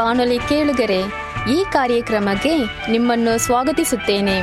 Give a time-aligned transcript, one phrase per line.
[0.00, 1.00] ಬಾನುಲಿ ಕೇಳುಗರೆ,
[1.50, 2.54] ಈ ಕಾರ್ಯಕ್ರಮಕ್ಕೆ
[2.90, 4.36] ನಿಮ್ಮನ್ನು ಸ್ವಾಗತಿಸುತ್ತೇನೆ.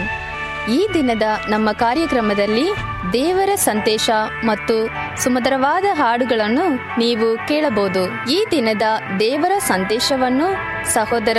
[0.73, 2.65] ಈ ದಿನದ ನಮ್ಮ ಕಾರ್ಯಕ್ರಮದಲ್ಲಿ
[3.13, 4.09] ದೇವರ ಸಂದೇಶ
[4.45, 4.75] ಮತ್ತು
[5.23, 6.65] ಸುಮಧುರವಾದ ಹಾಡುಗಳನ್ನು
[6.99, 8.31] ನೀವು ಕೇಳಬಹುದು.
[8.31, 8.81] ಈ ದಿನದ
[9.19, 10.47] ದೇವರ ಸಂದೇಶವನ್ನು
[10.93, 11.37] ಸಹೋದರ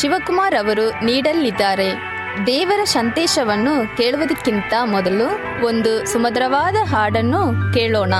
[0.00, 1.88] ಶಿವಕುಮಾರ್ ಅವರು ನೀಡಲಿದ್ದಾರೆ.
[2.46, 5.28] ದೇವರ ಸಂದೇಶವನ್ನು ಕೇಳುವುದಕ್ಕಿಂತ ಮೊದಲು
[5.66, 7.42] ಒಂದು ಸುಮಧುರವಾದ ಹಾಡನ್ನು
[7.74, 8.14] ಕೇಳೋಣ.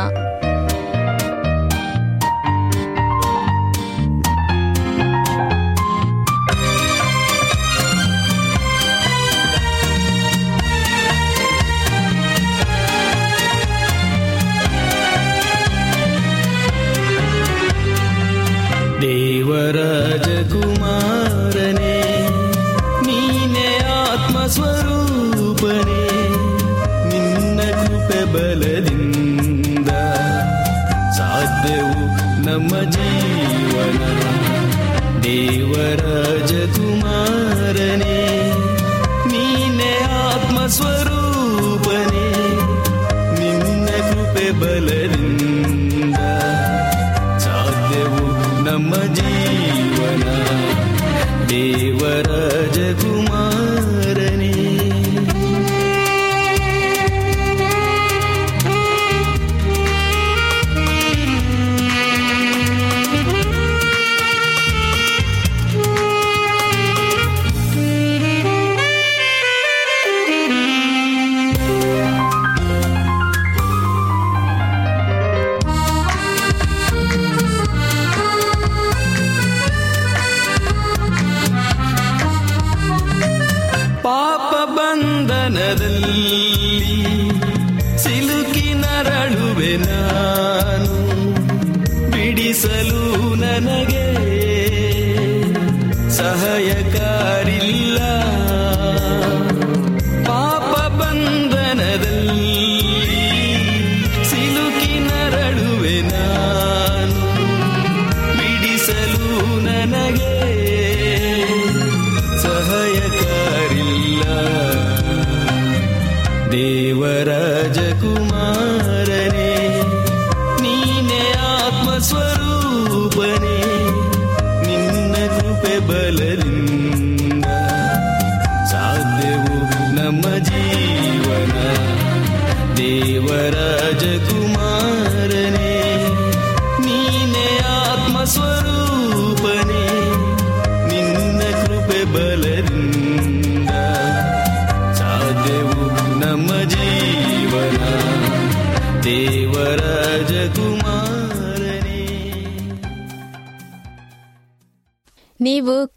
[48.77, 49.76] ನಮ್ಮ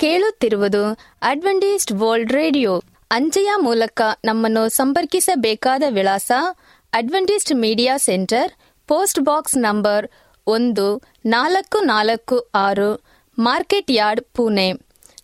[0.09, 2.83] ಕೇಳುತ್ತಿರುವುದು ಅಡ್ವೆಂಟಿಸ್ಟ್ ವರ್ಲ್ಡ್ ರೇಡಿಯೋ.
[3.11, 6.31] ಅಂಚೆಯ ಮೂಲಕ ನಮ್ಮನ್ನು ಸಂಪರ್ಕಿಸಬೇಕಾದ ವಿಳಾಸ
[6.93, 8.51] Adventist media centre,
[8.87, 10.07] post box number
[10.47, 13.03] ಒಂದು ನಾಲ್ಕು ನಾಲ್ಕು ಆರು,
[13.39, 14.73] ಮಾರ್ಕೆಟ್ ಯಾರ್ಡ್ ಪುಣೆ,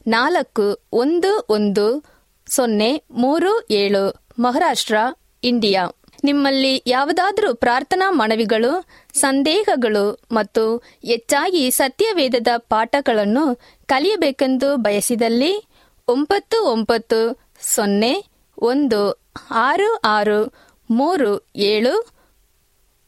[0.07, 2.05] ನಾಲ್ಕು ಒಂದು ಒಂದು
[2.47, 4.97] ಸೊನ್ನೆ ಮೂರು ಏಳು, ಮಹಾರಾಷ್ಟ್ರ,
[5.43, 5.87] ಇಂಡಿಯಾ.
[6.23, 8.85] ನಿಮ್ಮಲ್ಲಿ ಯಾವುದಾದರೂ ಪ್ರಾರ್ಥನಾ ಮನವಿಗಳು
[9.15, 10.63] ಸಂದೇಹಗಳು ಮತ್ತು
[11.03, 13.45] ಹೆಚ್ಚಾಗಿ ಸತ್ಯವೇದದ ಪಾಠಗಳನ್ನು
[13.85, 15.53] ಕಲಿಯಬೇಕೆಂದು ಬಯಸಿದಲ್ಲಿ
[16.07, 17.19] ಒಂಬತ್ತು ಒಂಬತ್ತು
[17.73, 18.13] ಸೊನ್ನೆ
[18.61, 18.99] ಒಂದು
[19.59, 20.39] ಆರು ಆರು
[20.89, 21.31] ಮೂರು
[21.69, 21.93] ಏಳು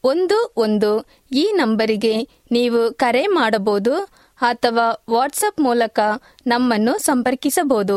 [0.04, 0.90] ಒಂದು ಒಂದು
[1.32, 2.14] ಈ ನಂಬರಿಗೆ
[2.52, 3.94] ನೀವು ಕರೆ ಮಾಡಬಹುದು
[4.40, 5.98] ಅಥವಾ ವಾಟ್ಸಪ್ ಮೂಲಕ
[6.46, 7.96] ನಮ್ಮನ್ನು ಸಂಪರ್ಕಿಸಬಹುದು.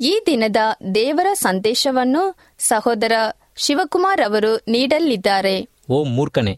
[0.00, 0.60] ಈ ದಿನದ
[0.94, 2.22] ದೇವರ ಸಂದೇಶವನ್ನು
[2.58, 3.14] ಸಹೋದರ
[3.56, 5.56] ಶಿವಕುಮಾರ್ ಅವರು ನೀಡಲಿದ್ದಾರೆ.
[5.90, 6.54] ಓ ಮೂರ್ಖನೆ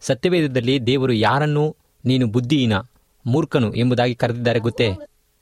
[0.00, 2.72] ಸತ್ಯವೇದದಲ್ಲಿ ದೇವರು ಯಾರನ್ನು ನೀನು ಬುದ್ಧಿಹೀನ,
[3.26, 4.90] ಮೂರ್ಖನು ಎಂಬುದಾಗಿ ಕರೆದಿದ್ದಾರೆ ಗೊತ್ತೇ?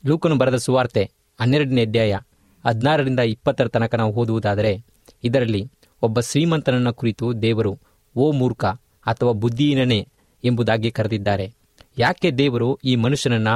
[0.07, 1.11] ಲೂಕನು ಬರೆದ ಸುವಾರ್ತೆ
[1.41, 2.19] ಹನ್ನೆರಡನೇ ಅಧ್ಯಾಯ
[2.67, 4.85] ಹದಿನಾರರಿಂದ ಇಪ್ಪತ್ತರ ತನಕ ನಾವು ಓದುವುದಾದರೆ,
[5.25, 5.71] ಇದರಲ್ಲಿ
[6.03, 7.79] ಒಬ್ಬ ಶ್ರೀಮಂತನನ್ನ ಕುರಿತು ದೇವರು,
[8.17, 8.65] ಓ ಮೂರ್ಖ
[9.07, 10.09] ಅಥವಾ ಬುದ್ಧಿಹೀನೇ
[10.45, 11.53] ಎಂಬುದಾಗಿ ಕರೆದಿದ್ದಾರೆ.
[11.99, 13.49] ಯಾಕೆ ದೇವರು ಈ ಮನುಷ್ಯನನ್ನ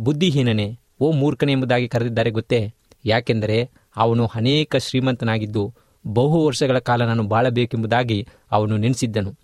[0.00, 2.74] ಬುದ್ಧಿಹೀನನೆ, ಓ ಮೂರ್ಖನೆ ಎಂಬುದಾಗಿ ಕರೆದಿದ್ದಾರೆ ಗೊತ್ತೇ?
[3.04, 5.74] ಯಾಕೆಂದರೆ ಅವನು ಅನೇಕ ಶ್ರೀಮಂತನಾಗಿದ್ದು
[6.06, 9.34] ಬಹು ವರ್ಷಗಳ ಕಾಲ ನಾನು ಬಾಳಬೇಕೆಂಬುದಾಗಿ ಅವನು ನೆನೆಸಿದ್ದನು.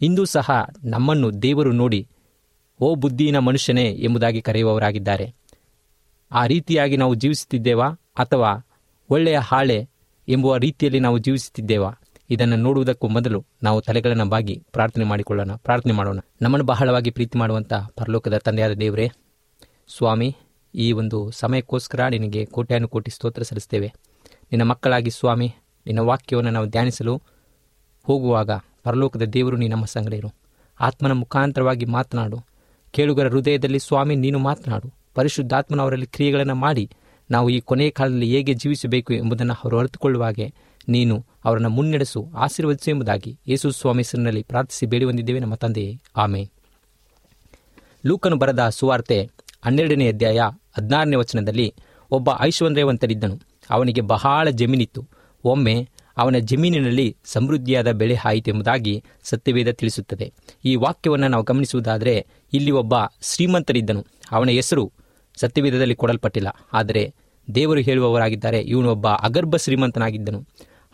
[0.00, 0.50] ಇಂದು ಸಹ
[0.84, 2.00] ನಮ್ಮನ್ನು ದೇವರು ನೋಡಿ,
[2.80, 5.26] ಓ ಬುದ್ಧಿನ ಮನುಷ್ಯನೇ ಎಂಬುದಾಗಿ ಕರೆಯುವವರಾಗಿದ್ದಾರೆ.
[6.30, 7.88] ಆ ರೀತಿಯಾಗಿ ನಾವು ಜೀವಿಸುತ್ತಿದ್ದೇವಾ
[8.18, 8.50] ಅಥವಾ
[9.10, 9.78] ಒಳ್ಳೆಯ ಹಾಳೆ
[10.28, 11.90] ಎಂಬುವ ರೀತಿಯಲ್ಲಿ ನಾವು ಜೀವಿಸುತ್ತಿದ್ದೇವಾ?
[12.30, 16.18] ಇದನ್ನು ನೋಡುವುದಕ್ಕೂ ಮೊದಲು ನಾವು ತಲೆಗಳನ್ನು ಬಾಗಿ ಪ್ರಾರ್ಥನೆ ಮಾಡಿಕೊಳ್ಳೋಣ, ಪ್ರಾರ್ಥನೆ ಮಾಡೋಣ.
[16.42, 19.06] ನಮ್ಮನ್ನು ಬಹಳವಾಗಿ ಪ್ರೀತಿ ಮಾಡುವಂಥ ಪರಲೋಕದ ತಂದೆಯಾದ ದೇವರೇ,
[19.96, 20.28] ಸ್ವಾಮಿ,
[20.74, 23.88] ಈ ಒಂದು ಸಮಯಕ್ಕೋಸ್ಕರ ನಿನಗೆ ಕೋಟ್ಯಾನು ಕೋಟಿ ಸ್ತೋತ್ರ ಸಲ್ಲಿಸ್ತೇವೆ
[24.52, 25.48] ನಿನ್ನ ಮಕ್ಕಳಾಗಿ ಸ್ವಾಮಿ,
[25.86, 27.14] ನಿನ್ನ ವಾಕ್ಯವನ್ನು ನಾವು ಧ್ಯಾನಿಸಲು
[28.04, 28.50] ಹೋಗುವಾಗ
[28.84, 30.14] ಪರಲೋಕದ ದೇವರು, ನೀ ನಮ್ಮ ಸಂಗಡ
[30.80, 32.38] ಆತ್ಮನ ಮುಖಾಂತರವಾಗಿ ಮಾತನಾಡು.
[32.90, 34.92] ಕೇಳುಗರ ಹೃದಯದಲ್ಲಿ ಸ್ವಾಮಿ, ನೀನು ಮಾತನಾಡು.
[35.14, 36.90] ಪರಿಶುದ್ಧಾತ್ಮನ ಅವರಲ್ಲಿ ಕ್ರಿಯೆಗಳನ್ನು ಮಾಡಿ
[37.30, 40.54] ನಾವು ಈ ಕೊನೆಯ ಕಾಲದಲ್ಲಿ ಹೇಗೆ ಜೀವಿಸಬೇಕು ಎಂಬುದನ್ನು ಅವರು ಅರಿತುಕೊಳ್ಳುವಾಗೆ
[40.88, 46.00] ನೀನು ಅವರನ್ನು ಮುನ್ನಡೆಸು, ಆಶೀರ್ವದಿಸು ಎಂಬುದಾಗಿ ಯೇಸು ಸ್ವಾಮಿ ಹೆಸರಿನಲ್ಲಿ ಪ್ರಾರ್ಥಿಸಿ ಬೇಡಿ ಹೊಂದಿದ್ದೇವೆ ನಮ್ಮ ತಂದೆಯೇ.
[46.16, 46.50] ಆಮೆ
[48.06, 49.30] ಲೂಕನು ಬರೆದ ಸುವಾರ್ತೆ
[49.64, 50.40] ಹನ್ನೆರಡನೇ ಅಧ್ಯಾಯ
[50.78, 51.74] ಹದಿನಾರನೇ ವಚನದಲ್ಲಿ
[52.10, 53.40] ಒಬ್ಬ ಐಶ್ವರ್ಯವಂತರಿದ್ದನು.
[53.70, 55.08] ಅವನಿಗೆ ಬಹಳ ಜಮೀನಿತ್ತು.
[55.44, 60.32] ಒಮ್ಮೆ ಅವನ ಜಮೀನಿನಲ್ಲಿ ಸಮೃದ್ಧಿಯಾದ ಬೆಳೆ ಆಯಿತೆಂಬುದಾಗಿ ಸತ್ಯವೇದ ತಿಳಿಸುತ್ತದೆ.
[60.64, 64.06] ಈ ವಾಕ್ಯವನ್ನು ನಾವು ಗಮನಿಸುವುದಾದರೆ, ಇಲ್ಲಿ ಒಬ್ಬ ಶ್ರೀಮಂತರಿದ್ದನು.
[64.30, 64.92] ಅವನ ಹೆಸರು
[65.36, 66.48] ಸತ್ಯವೇದದಲ್ಲಿ ಕೊಡಲ್ಪಟ್ಟಿಲ್ಲ.
[66.72, 67.14] ಆದರೆ
[67.54, 68.60] ದೇವರು ಹೇಳುವವರಾಗಿದ್ದಾರೆ.
[68.60, 70.46] ಇವನು ಒಬ್ಬ ಅಗರ್ಭ ಶ್ರೀಮಂತನಾಗಿದ್ದನು.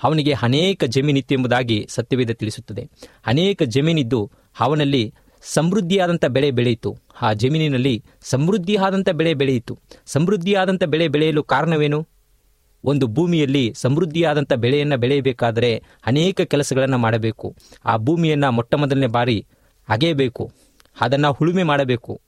[0.03, 2.89] ಅವನಿಗೆ ಅನೇಕ ಜಮೀನಿತ್ತು ಎಂಬುದಾಗಿ ಸತ್ಯವೇದ ತಿಳಿಸುತ್ತದೆ.
[3.27, 4.31] ಅನೇಕ ಜಮೀನಿದ್ದು
[4.61, 6.97] ಅವನಲ್ಲಿ ಸಮೃದ್ಧಿಯಾದಂಥ ಬೆಳೆ ಬೆಳೆಯಿತು.
[7.23, 9.79] ಆ ಜಮೀನಿನಲ್ಲಿ ಸಮೃದ್ಧಿಯಾದಂಥ ಬೆಳೆ ಬೆಳೆಯಿತು.
[10.07, 12.09] ಸಮೃದ್ಧಿಯಾದಂಥ ಬೆಳೆ ಬೆಳೆಯಲು ಕಾರಣವೇನು?
[12.85, 17.57] ಒಂದು ಭೂಮಿಯಲ್ಲಿ ಸಮೃದ್ಧಿಯಾದಂಥ ಬೆಳೆಯನ್ನು ಬೆಳೆಯಬೇಕಾದರೆ ಅನೇಕ ಕೆಲಸಗಳನ್ನು ಮಾಡಬೇಕು.
[17.85, 19.47] ಆ ಭೂಮಿಯನ್ನು ಮೊಟ್ಟ ಮೊದಲನೇ ಬಾರಿ
[19.89, 20.53] ಅಗೆಯಬೇಕು.
[21.01, 22.21] ಅದನ್ನು ಉಳುಮೆ ಮಾಡಬೇಕು.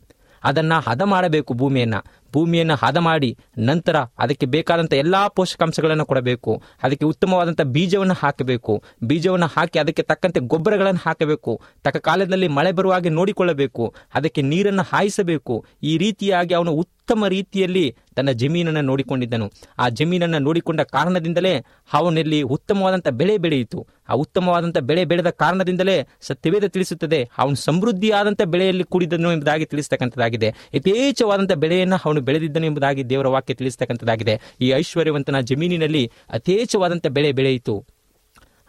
[0.44, 2.04] ಅದನ್ನು ಹದ ಮಾಡಬೇಕು ಭೂಮಿಯನ್ನು.
[2.32, 6.62] ಭೂಮಿಯನ್ನು ಹದ ಮಾಡಿ ನಂತರ ಅದಕ್ಕೆ ಬೇಕಾದಂಥ ಎಲ್ಲ ಪೋಷಕಾಂಶಗಳನ್ನು ಕೊಡಬೇಕು.
[6.82, 8.82] ಅದಕ್ಕೆ ಉತ್ತಮವಾದಂಥ ಬೀಜವನ್ನು ಹಾಕಬೇಕು.
[9.02, 11.60] ಬೀಜವನ್ನು ಹಾಕಿ ಅದಕ್ಕೆ ತಕ್ಕಂತೆ ಗೊಬ್ಬರಗಳನ್ನು ಹಾಕಬೇಕು.
[11.82, 13.94] ತಕ್ಕ ಕಾಲದಲ್ಲಿ ಮಳೆ ಬರುವ ಹಾಗೆ ನೋಡಿಕೊಳ್ಳಬೇಕು.
[14.14, 15.64] ಅದಕ್ಕೆ ನೀರನ್ನು ಹಾಯಿಸಬೇಕು.
[15.82, 19.52] ಈ ರೀತಿಯಾಗಿ ಅವನು ಉತ್ತಮ ರೀತಿಯಲ್ಲಿ ತನ್ನ ಜಮೀನನ್ನು ನೋಡಿಕೊಂಡಿದ್ದನು.
[19.78, 23.87] ಆ ಜಮೀನನ್ನು ನೋಡಿಕೊಂಡ ಕಾರಣದಿಂದಲೇ ಅವನಲ್ಲಿ ಉತ್ತಮವಾದಂಥ ಬೆಳೆ ಬೆಳೆಯಿತು.
[24.08, 30.54] ಆ ಉತ್ತಮವಾದಂಥ ಬೆಳೆ ಬೆಳೆದ ಕಾರಣದಿಂದಲೇ ಸತ್ಯವೇದ ತಿಳಿಸುತ್ತದೆ, ಅವನು ಸಮೃದ್ಧಿಯಾದಂಥ ಬೆಳೆಯಲ್ಲಿ ಕೂಡಿದ್ದನು ಎಂಬುದಾಗಿ ತಿಳಿಸ್ತಕ್ಕಂಥದ್ದಾಗಿದೆ.
[30.75, 34.40] ಯಥೇಚ್ಛವಾದಂಥ ಬೆಳೆಯನ್ನು ಅವನು ಬೆಳೆದಿದ್ದನು ಎಂಬುದಾಗಿ ದೇವರ ವಾಕ್ಯ ತಿಳಿಸ್ತಕ್ಕಂಥದ್ದಾಗಿದೆ.
[34.60, 37.84] ಈ ಐಶ್ವರ್ಯವಂತನ ಜಮೀನಿನಲ್ಲಿ ಯಥೇಚ್ಛವಾದಂಥ ಬೆಳೆ ಬೆಳೆಯಿತು.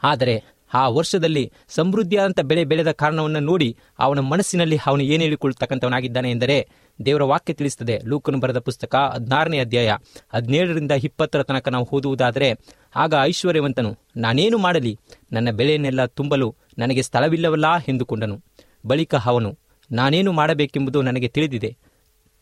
[0.03, 6.69] ಆದರೆ ಆ ವರ್ಷದಲ್ಲಿ ಸಮೃದ್ಧಿಯಾದಂಥ ಬೆಳೆ ಬೆಳೆದ ಕಾರಣವನ್ನು ನೋಡಿ ಅವನ ಮನಸ್ಸಿನಲ್ಲಿ ಅವನು ಏನು ಹೇಳಿಕೊಳ್ತಕ್ಕಂಥವನಾಗಿದ್ದಾನೆ ಎಂದರೆ
[7.05, 9.91] ದೇವರ ವಾಕ್ಯ ತಿಳಿಸುತ್ತದೆ ಲೂಕನು ಬರೆದ ಪುಸ್ತಕ ಹದಿನಾರನೇ ಅಧ್ಯಾಯ
[10.33, 12.53] ಹದಿನೇಳರಿಂದ ಇಪ್ಪತ್ತರ ತನಕ ನಾವು ಓದುವುದಾದರೆ,
[12.95, 14.99] ಆಗ ಐಶ್ವರ್ಯವಂತನು, ನಾನೇನು ಮಾಡಲಿ?
[15.31, 18.41] ನನ್ನ ಬೆಳೆಯನ್ನೆಲ್ಲ ತುಂಬಲು ನನಗೆ ಸ್ಥಳವಿಲ್ಲವಲ್ಲ ಎಂದುಕೊಂಡನು.
[18.85, 19.57] ಬಳಿಕ ಅವನು,
[19.91, 21.77] ನಾನೇನು ಮಾಡಬೇಕೆಂಬುದು ನನಗೆ ತಿಳಿದಿದೆ.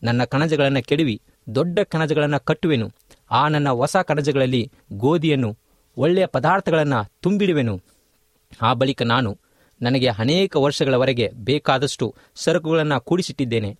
[0.02, 1.22] ನನ್ನ ಕಣಜಗಳನ್ನು ಕೆಡವಿ,
[1.54, 2.92] ದೊಡ್ಡ ಕಣಜಗಳನ್ನು ಕಟ್ಟುವೆನು.
[3.30, 5.58] ಆ ನನ್ನ ಹೊಸ ಕಣಜಗಳಲ್ಲಿ ಗೋಧಿಯನ್ನು,
[5.96, 7.80] ಒಳ್ಳೆಯ ಪದಾರ್ಥಗಳನ್ನು ತುಂಬಿಡುವೆನು.
[8.62, 9.38] ಆ ಬಳಿಕ ನಾನು
[9.82, 13.78] ನನಗೆ ಅನೇಕ ವರ್ಷಗಳವರೆಗೆ ಬೇಕಾದಷ್ಟು ಸರಕುಗಳನ್ನು ಕೂಡಿಸಿಟ್ಟಿದ್ದೇನೆ.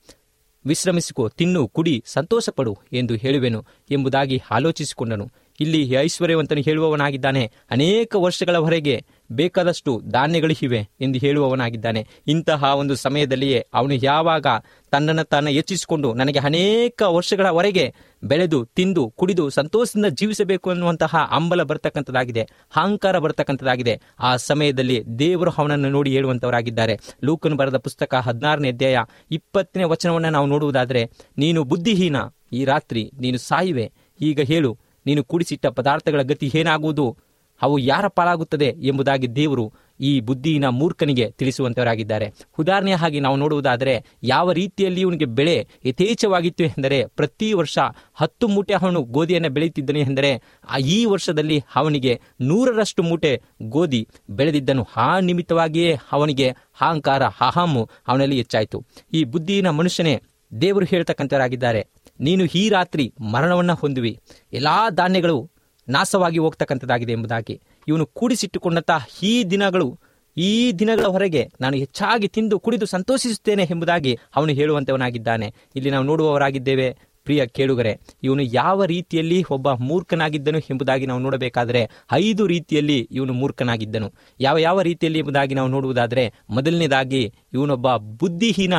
[0.66, 5.30] ವಿಶ್ರಮಿಸಿಕೋ, ತಿನ್ನು, ಕುಡಿ, ಸಂತೋಷಪಡು ಎಂದು ಹೇಳುವೆನು ಎಂಬುದಾಗಿ ಆಲೋಚಿಸಿಕೊಂಡನು.
[5.60, 7.52] ಇಲ್ಲಿ ಐಶ್ವರ್ಯವಂತನು ಹೇಳುವವನಾಗಿದ್ದಾನೆ.
[7.70, 12.06] ಅನೇಕ ವರ್ಷಗಳವರೆಗೆ ಬೇಕಾದಷ್ಟು ಧಾನ್ಯಗಳಿವೆ ಎಂದು ಹೇಳುವವನಾಗಿದ್ದಾನೆ.
[12.28, 14.46] ಇಂತಹ ಒಂದು ಸಮಯದಲ್ಲಿಯೇ ಅವನು ಯಾವಾಗ
[14.90, 22.40] ತನ್ನನ್ನು ತಾನು ಹೆಚ್ಚಿಸಿಕೊಂಡು ನನಗೆ ಅನೇಕ ವರ್ಷಗಳವರೆಗೆ ಬೆಳೆದು, ತಿಂದು, ಕುಡಿದು, ಸಂತೋಷದಿಂದ ಜೀವಿಸಬೇಕು ಅನ್ನುವಂತಹ ಅಂಬಲ ಬರ್ತಕ್ಕಂಥದ್ದಾಗಿದೆ,
[22.76, 24.00] ಅಹಂಕಾರ ಬರ್ತಕ್ಕಂಥದ್ದಾಗಿದೆ.
[24.20, 26.98] ಆ ಸಮಯದಲ್ಲಿ ದೇವರು ಅವನನ್ನು ನೋಡಿ ಹೇಳುವಂತವರಾಗಿದ್ದಾರೆ.
[27.24, 28.98] ಲೂಕನ್ ಬರೆದ ಪುಸ್ತಕ ಹದಿನಾರನೇ ಅಧ್ಯಾಯ
[29.30, 31.04] ಇಪ್ಪತ್ತನೇ ವಚನವನ್ನು ನಾವು ನೋಡುವುದಾದರೆ,
[31.38, 32.16] ನೀನು ಬುದ್ಧಿಹೀನ,
[32.52, 33.92] ಈ ರಾತ್ರಿ ನೀನು ಸಾಯುವೆ.
[34.20, 37.16] ಈಗ ಹೇಳು, ನೀನು ಕುಡಿಸಿಟ್ಟ ಪದಾರ್ಥಗಳ ಗತಿ ಏನಾಗುವುದು?
[37.62, 42.32] ಅವು ಯಾರ ಪಾಲಾಗುತ್ತದೆ ಎಂಬುದಾಗಿ ದೇವರು ಈ ಬುದ್ಧಿನ ಮೂರ್ಖನಿಗೆ ತಿಳಿಸುವಂತವರಾಗಿದ್ದಾರೆ.
[42.58, 47.79] ಉದಾಹರಣೆಯ ಹಾಗೆ ನಾವು ನೋಡುವುದಾದರೆ, ಯಾವ ರೀತಿಯಲ್ಲಿ ಇವನಿಗೆ ಬೆಳೆ ಯಥೇಚ್ಛವಾಗಿತ್ತು ಎಂದರೆ, ಪ್ರತಿ ವರ್ಷ
[48.15, 50.43] ಹತ್ತು ಮೂಟೆ ಅವನು ಗೋಧಿಯನ್ನು ಬೆಳೆಯುತ್ತಿದ್ದನು ಎಂದರೆ
[50.81, 54.89] ಈ ವರ್ಷದಲ್ಲಿ ಅವನಿಗೆ ನೂರರಷ್ಟು ಮೂಟೆ ಗೋಧಿ ಬೆಳೆದಿದ್ದನು.
[54.96, 58.84] ಆ ನಿಮಿತ್ತವಾಗಿಯೇ ಅವನಿಗೆ ಅಹಂಕಾರ ಅಹಮ್ಮು ಅವನಲ್ಲಿ ಹೆಚ್ಚಾಯಿತು.
[59.13, 60.22] ಈ ಬುದ್ಧಿನ ಮನುಷ್ಯನೇ
[60.60, 61.86] ದೇವರು ಹೇಳ್ತಕ್ಕಂಥವರಾಗಿದ್ದಾರೆ.
[62.20, 64.19] ನೀನು ಈ ರಾತ್ರಿ ಮರಣವನ್ನು ಹೊಂದುವಿ.
[64.53, 65.51] ಎಲ್ಲಾ ಧಾನ್ಯಗಳು
[65.93, 67.61] ನಾಶವಾಗಿ ಹೋಗ್ತಕ್ಕಂಥದ್ದಾಗಿದೆ ಎಂಬುದಾಗಿ.
[67.89, 69.99] ಇವನು ಕೂಡಿಸಿಟ್ಟುಕೊಂಡಂತಹ ಈ ದಿನಗಳು,
[70.37, 75.55] ಈ ದಿನಗಳ ಹೊರಗೆ ನಾನು ಹೆಚ್ಚಾಗಿ ತಿಂದು ಕುಡಿದು ಸಂತೋಷಿಸುತ್ತೇನೆ ಎಂಬುದಾಗಿ ಅವನು ಹೇಳುವಂತವನಾಗಿದ್ದಾನೆ.
[75.77, 76.96] ಇಲ್ಲಿ ನಾವು ನೋಡುವವರಾಗಿದ್ದೇವೆ.
[77.25, 81.82] ಪ್ರಿಯ ಕೇಳುಗರೆ, ಇವನು ಯಾವ ರೀತಿಯಲ್ಲಿ ಒಬ್ಬ ಮೂರ್ಖನಾಗಿದ್ದನು ಎಂಬುದಾಗಿ ನಾವು ನೋಡಬೇಕಾದರೆ
[82.13, 84.13] ಐದು ರೀತಿಯಲ್ಲಿ ಇವನು ಮೂರ್ಖನಾಗಿದ್ದನು.
[84.41, 88.75] ಯಾವ ಯಾವ ರೀತಿಯಲ್ಲಿ ಎಂಬುದಾಗಿ ನಾವು ನೋಡುವುದಾದರೆ, ಮೊದಲನೇದಾಗಿ ಇವನೊಬ್ಬ ಬುದ್ಧಿಹೀನ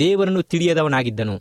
[0.00, 1.40] ದೇವರನ್ನು ತಿಳಿಯದವನಾಗಿದ್ದನು.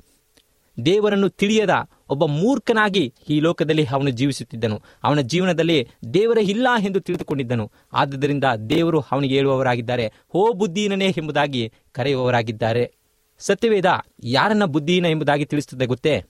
[0.86, 1.69] ದೇವರನ್ನು ತಿಳಿಯದ
[2.10, 4.81] ಒಬ್ಬ ಮೂರ್ಖನಾಗಿ ಈ ಲೋಕದಲ್ಲಿ ಅವನು ಜೀವಿಸುತ್ತಿದ್ದನು.
[5.03, 7.72] ಅವನ ಜೀವನದಲ್ಲಿ ದೇವರೇ ಇಲ್ಲ ಎಂದು ತಿಳಿದುಕೊಂಡಿದ್ದನು.
[7.93, 10.07] ಆದ್ದರಿಂದ ದೇವರು ಅವನಿಗೆ ಹೇಳುವವರಾಗಿದ್ದಾರೆ.
[10.07, 12.96] ಹೋ ಬುದ್ಧಿಹೀನನೇ ಎಂಬುದಾಗಿ ಕರೆಯುವವರಾಗಿದ್ದಾರೆ.
[13.39, 13.86] ಸತ್ಯವೇದ
[14.24, 16.24] ಯಾರನ್ನ ಬುದ್ಧಿಹೀನ ಎಂಬುದಾಗಿ ತಿಳಿಸುತ್ತದೆ ಗೊತ್ತೇ?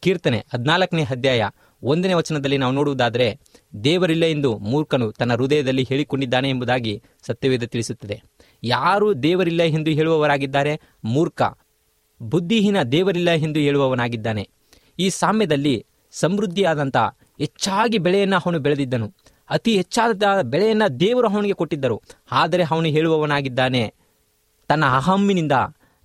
[0.00, 1.48] ಕೀರ್ತನೆ ಹದಿನಾಲ್ಕನೇ ಅಧ್ಯಾಯ
[1.82, 3.40] ಒಂದನೇ ವಚನದಲ್ಲಿ ನಾವು ನೋಡುವುದಾದರೆ,
[3.84, 8.22] ದೇವರಿಲ್ಲ ಎಂದು ಮೂರ್ಖನು ತನ್ನ ಹೃದಯದಲ್ಲಿ ಹೇಳಿಕೊಂಡಿದ್ದಾನೆ ಎಂಬುದಾಗಿ ಸತ್ಯವೇದ ತಿಳಿಸುತ್ತದೆ.
[8.62, 10.80] ಯಾರು ದೇವರಿಲ್ಲ ಎಂದು ಹೇಳುವವರಾಗಿದ್ದಾರೆ?
[11.04, 11.42] ಮೂರ್ಖ.
[12.22, 14.48] ಬುದ್ಧಿಹೀನ ದೇವರಿಲ್ಲ ಎಂದು ಹೇಳುವವನಾಗಿದ್ದಾನೆ.
[14.98, 16.96] ಈ ಸಾಮ್ಯದಲ್ಲಿ ಸಮೃದ್ಧಿಯಾದಂಥ
[17.38, 19.14] ಹೆಚ್ಚಾಗಿ ಬೆಳೆಯನ್ನು ಅವನು ಬೆಳೆದಿದ್ದನು.
[19.50, 22.02] ಅತಿ ಹೆಚ್ಚಾದ ಬೆಳೆಯನ್ನು ದೇವರು ಅವನಿಗೆ ಕೊಟ್ಟಿದ್ದರು.
[22.32, 23.94] ಆದರೆ ಅವನು ಹೇಳುವವನಾಗಿದ್ದಾನೆ,
[24.68, 25.52] ತನ್ನ ಅಹಮ್ಮಿನಿಂದ,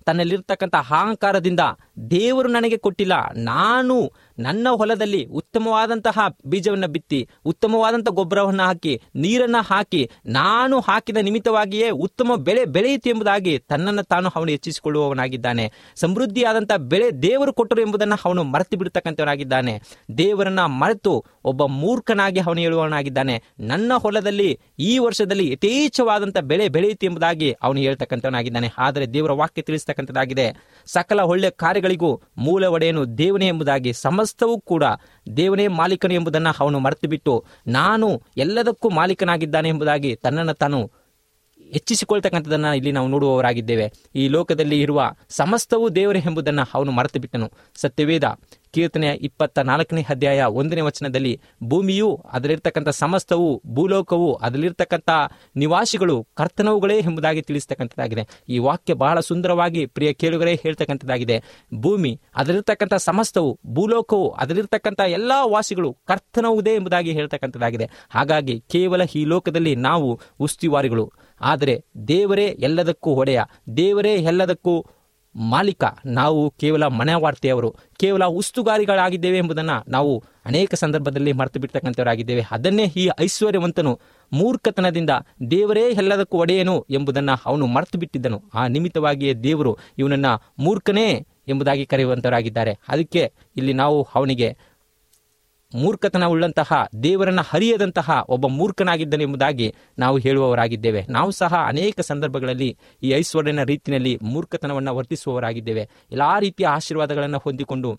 [0.04, 1.60] ತನ್ನಲ್ಲಿರ್ತಕ್ಕಂಥ ಅಹಂಕಾರದಿಂದ
[2.10, 3.12] ದೇವರು ನನಗೆ ಕೊಟ್ಟಿಲ್ಲ.
[3.36, 12.34] ನಾನು ನನ್ನ ಹೊಲದಲ್ಲಿ ಉತ್ತಮವಾದಂತಹ ಬೀಜವನ್ನು ಬಿತ್ತಿ ಉತ್ತಮವಾದಂಥ ಗೊಬ್ಬರವನ್ನು ಹಾಕಿ, ನೀರನ್ನು ಹಾಕಿ, ನಾನು ಹಾಕಿದ ನಿಮಿತ್ತವಾಗಿಯೇ ಉತ್ತಮ
[12.36, 15.72] ಬೆಳೆ ಬೆಳೆಯಿತು ಎಂಬುದಾಗಿ ತನ್ನನ್ನು ತಾನು ಅವನು ಹೆಚ್ಚಿಸಿಕೊಳ್ಳುವವನಾಗಿದ್ದಾನೆ.
[15.96, 19.82] ಸಮೃದ್ಧಿಯಾದಂಥ ಬೆಳೆ ದೇವರು ಕೊಟ್ಟರು ಎಂಬುದನ್ನು ಅವನು ಮರೆತು ಬಿಡ್ತಕ್ಕಂಥವನಾಗಿದ್ದಾನೆ.
[20.18, 23.42] ದೇವರನ್ನ ಮರೆತು ಒಬ್ಬ ಮೂರ್ಖನಾಗಿ ಅವನು ಹೇಳುವವನಾಗಿದ್ದಾನೆ.
[23.60, 28.68] ನನ್ನ ಹೊಲದಲ್ಲಿ ಈ ವರ್ಷದಲ್ಲಿ ಯಥೇಚ್ಛವಾದಂಥ ಬೆಳೆ ಬೆಳೆಯಿತು ಎಂಬುದಾಗಿ ಅವನು ಹೇಳ್ತಕ್ಕಂಥವನಾಗಿದ್ದಾನೆ.
[28.78, 30.52] ಆದರೆ ದೇವರ ವಾಕ್ಯ ತಿಳಿಸ್ತಕ್ಕಂಥದ್ದಾಗಿದೆ.
[30.86, 31.50] ಸಕಲ ಒಳ್ಳೆಯ
[31.84, 34.84] ಕಾರ್ಯಗಳಿಗೂ ಮೂಲ ಒಡೆಯನು ದೇವನೇ ಎಂಬುದಾಗಿ ಸಮಸ್ತವೂ ಕೂಡ
[35.36, 37.34] ದೇವನೇ ಮಾಲೀಕನು ಎಂಬುದನ್ನು ಅವನು ಮರೆತು ಬಿಟ್ಟು
[37.68, 40.80] ನಾನು ಎಲ್ಲದಕ್ಕೂ ಮಾಲೀಕನಾಗಿದ್ದಾನೆ ಎಂಬುದಾಗಿ ತನ್ನನ್ನು ತಾನು
[41.74, 43.86] ಹೆಚ್ಚಿಸಿಕೊಳ್ತಕ್ಕಂಥದ್ದನ್ನು ಇಲ್ಲಿ ನಾವು ನೋಡುವವರಾಗಿದ್ದೇವೆ.
[44.14, 48.24] ಈ ಲೋಕದಲ್ಲಿ ಇರುವ ಸಮಸ್ತವೂ ದೇವರೇ ಎಂಬುದನ್ನು ಅವನು ಮರೆತು ಬಿಟ್ಟನು ಸತ್ಯವೇದ
[48.74, 55.10] ಕೀರ್ತನೆಯ ಇಪ್ಪತ್ತ ನಾಲ್ಕನೇ ಅಧ್ಯಾಯ ಒಂದನೇ ವಚನದಲ್ಲಿ ಭೂಮಿಯು, ಅದರಲ್ಲಿರ್ತಕ್ಕಂಥ ಸಮಸ್ತವು, ಭೂಲೋಕವು, ಅದರಲ್ಲಿರ್ತಕ್ಕಂಥ
[55.56, 58.24] ನಿವಾಸಿಗಳು ಕರ್ತನವುಗಳೇ ಎಂಬುದಾಗಿ ತಿಳಿಸ್ತಕ್ಕಂಥದ್ದಾಗಿದೆ.
[58.48, 61.36] ಈ ವಾಕ್ಯ ಬಹಳ ಸುಂದರವಾಗಿ ಪ್ರಿಯ ಕೇಳುಗರೇ ಹೇಳ್ತಕ್ಕಂಥದ್ದಾಗಿದೆ.
[61.74, 67.90] ಭೂಮಿ, ಅದರಲ್ಲಿರ್ತಕ್ಕಂಥ ಸಮಸ್ತವು, ಭೂಲೋಕವು, ಅದರಲ್ಲಿರ್ತಕ್ಕಂಥ ಎಲ್ಲ ವಾಸಿಗಳು ಕರ್ತನವುದೇ ಎಂಬುದಾಗಿ ಹೇಳ್ತಕ್ಕಂಥದ್ದಾಗಿದೆ.
[68.10, 71.12] ಹಾಗಾಗಿ ಕೇವಲ ಈ ಲೋಕದಲ್ಲಿ ನಾವು ಉಸ್ತುವಾರಿಗಳು.
[71.44, 71.74] ಆದರೆ
[72.08, 73.40] ದೇವರೇ ಎಲ್ಲದಕ್ಕೂ ಒಡೆಯ,
[73.76, 74.74] ದೇವರೇ ಎಲ್ಲದಕ್ಕೂ
[75.34, 75.84] ಮಾಲೀಕ.
[76.06, 80.12] ನಾವು ಕೇವಲ ಮನೆವಾರ್ತೆಯವರು, ಕೇವಲ ಉಸ್ತುಗಾರಿಗಳಾಗಿದ್ದೇವೆ ಎಂಬುದನ್ನು ನಾವು
[80.46, 83.92] ಅನೇಕ ಸಂದರ್ಭದಲ್ಲಿ ಮರೆತು ಬಿಡ್ತಕ್ಕಂಥವರಾಗಿದ್ದೇವೆ ಅದನ್ನೇ ಈ ಐಶ್ವರ್ಯವಂತನು,
[84.32, 85.12] ಮೂರ್ಖತನದಿಂದ
[85.50, 91.08] ದೇವರೇ ಎಲ್ಲದಕ್ಕೂ ಒಡೆಯನು ಎಂಬುದನ್ನು ಅವನು ಮರೆತು ಬಿಟ್ಟಿದ್ದನು ಆ ನಿಮಿತ್ತವಾಗಿಯೇ ದೇವರು ಇವನನ್ನು ಮೂರ್ಖನೇ
[91.48, 92.72] ಎಂಬುದಾಗಿ ಕರೆಯುವಂಥವರಾಗಿದ್ದಾರೆ.
[92.88, 93.22] ಅದಕ್ಕೆ
[93.56, 94.48] ಇಲ್ಲಿ ನಾವು ಅವನಿಗೆ
[95.74, 101.06] ಮೂರ್ಖತನ ಉಳ್ಳಂತಹ ದೇವರನ್ನ ಹರಿಯದಂತಹ ಒಬ್ಬ ಮೂರ್ಖನಾಗಿದ್ದನೆಂಬುದಾಗಿ ನಾವು ಹೇಳುವವರಾಗಿದ್ದೇವೆ.
[101.08, 105.88] ನಾವು ಸಹ ಅನೇಕ ಸಂದರ್ಭಗಳಲ್ಲಿ ಈ ಐಶ್ವರ್ಯನ ರೀತಿಯಲ್ಲಿ ಮೂರ್ಖತನವನ್ನು ವರ್ತಿಸುವವರಾಗಿದ್ದೇವೆ.
[106.12, 107.98] ಎಲ್ಲ ರೀತಿಯ ಆಶೀರ್ವಾದಗಳನ್ನು ಹೊಂದಿಕೊಂಡು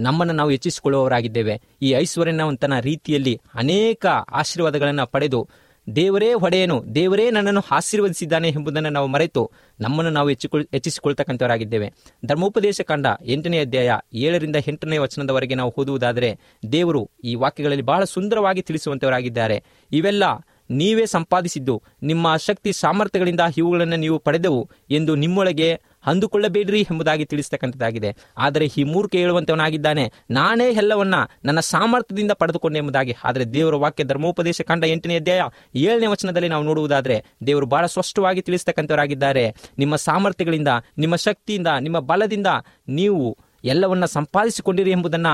[0.00, 1.60] ನಮ್ಮನ್ನು ನಾವು ಹೆಚ್ಚಿಸಿಕೊಳ್ಳುವವರಾಗಿದ್ದೇವೆ.
[1.82, 5.48] ಈ ಐಶ್ವರ್ಯನವಂತನ ರೀತಿಯಲ್ಲಿ ಅನೇಕ ಆಶೀರ್ವಾದಗಳನ್ನು ಪಡೆದು
[5.96, 11.92] ದೇವರೇ ಹೊಡೆಯನು ದೇವರೇ ನನ್ನನ್ನು ಆಶೀರ್ವದಿಸಿದ್ದಾನೆ ಎಂಬುದನ್ನು ನಾವು ಮರೆತು ನಮ್ಮನ್ನು ನಾವು ಹೆಚ್ಚಿಕೊಳ್, ಹೆಚ್ಚಿಸಿಕೊಳ್ತಕ್ಕಂಥವರಾಗಿದ್ದೇವೆ.
[12.26, 16.38] ಧರ್ಮೋಪದೇಶ ಕಂಡ ಎಂಟನೇ ಅಧ್ಯಾಯ ಏಳರಿಂದ ಎಂಟನೇ ವಚನದವರೆಗೆ ನಾವು ಓದುವುದಾದರೆ,
[16.72, 20.24] ದೇವರು ಈ ವಾಕ್ಯಗಳಲ್ಲಿ ಬಹಳ ಸುಂದರವಾಗಿ ತಿಳಿಸುವಂತವರಾಗಿದ್ದಾರೆ ಇವೆಲ್ಲ
[20.70, 28.16] ನೀವೇ ಸಂಪಾದಿಸಿದ್ದು, ನಿಮ್ಮ ಶಕ್ತಿ ಸಾಮರ್ಥ್ಯಗಳಿಂದ ಇವುಗಳನ್ನು ನೀವು ಪಡೆದವು ಎಂದು ನಿಮ್ಮೊಳಗೆ ಅಂದುಕೊಳ್ಳಬೇಡ್ರಿ ಎಂಬುದಾಗಿ ತಿಳಿಸ್ತಕ್ಕಂಥದ್ದಾಗಿದೆ.
[28.38, 30.12] ಆದರೆ ಈ ಮೂರ್ಖ ಹೇಳುವಂತವನಾಗಿದ್ದಾನೆ.
[30.30, 33.14] ನಾನೇ ಎಲ್ಲವನ್ನ ನನ್ನ ಸಾಮರ್ಥ್ಯದಿಂದ ಪಡೆದುಕೊಂಡೆ ಎಂಬುದಾಗಿ.
[33.24, 35.40] ಆದರೆ ದೇವರ ವಾಕ್ಯ ಧರ್ಮೋಪದೇಶ ಕಂಡ ಎಂಟನೇ ಅಧ್ಯಾಯ
[35.74, 39.54] ಏಳನೇ ವಚನದಲ್ಲಿ ನಾವು ನೋಡುವುದಾದರೆ, ದೇವರು ಬಹಳ ಸ್ಪಷ್ಟವಾಗಿ ತಿಳಿಸ್ತಕ್ಕಂಥವರಾಗಿದ್ದಾರೆ.
[39.78, 42.46] ನಿಮ್ಮ ಸಾಮರ್ಥ್ಯಗಳಿಂದ, ನಿಮ್ಮ ಶಕ್ತಿಯಿಂದ, ನಿಮ್ಮ ಬಲದಿಂದ
[42.88, 45.26] ನೀವು ಎಲ್ಲವನ್ನ ಸಂಪಾದಿಸಿಕೊಂಡಿರಿ ಎಂಬುದನ್ನ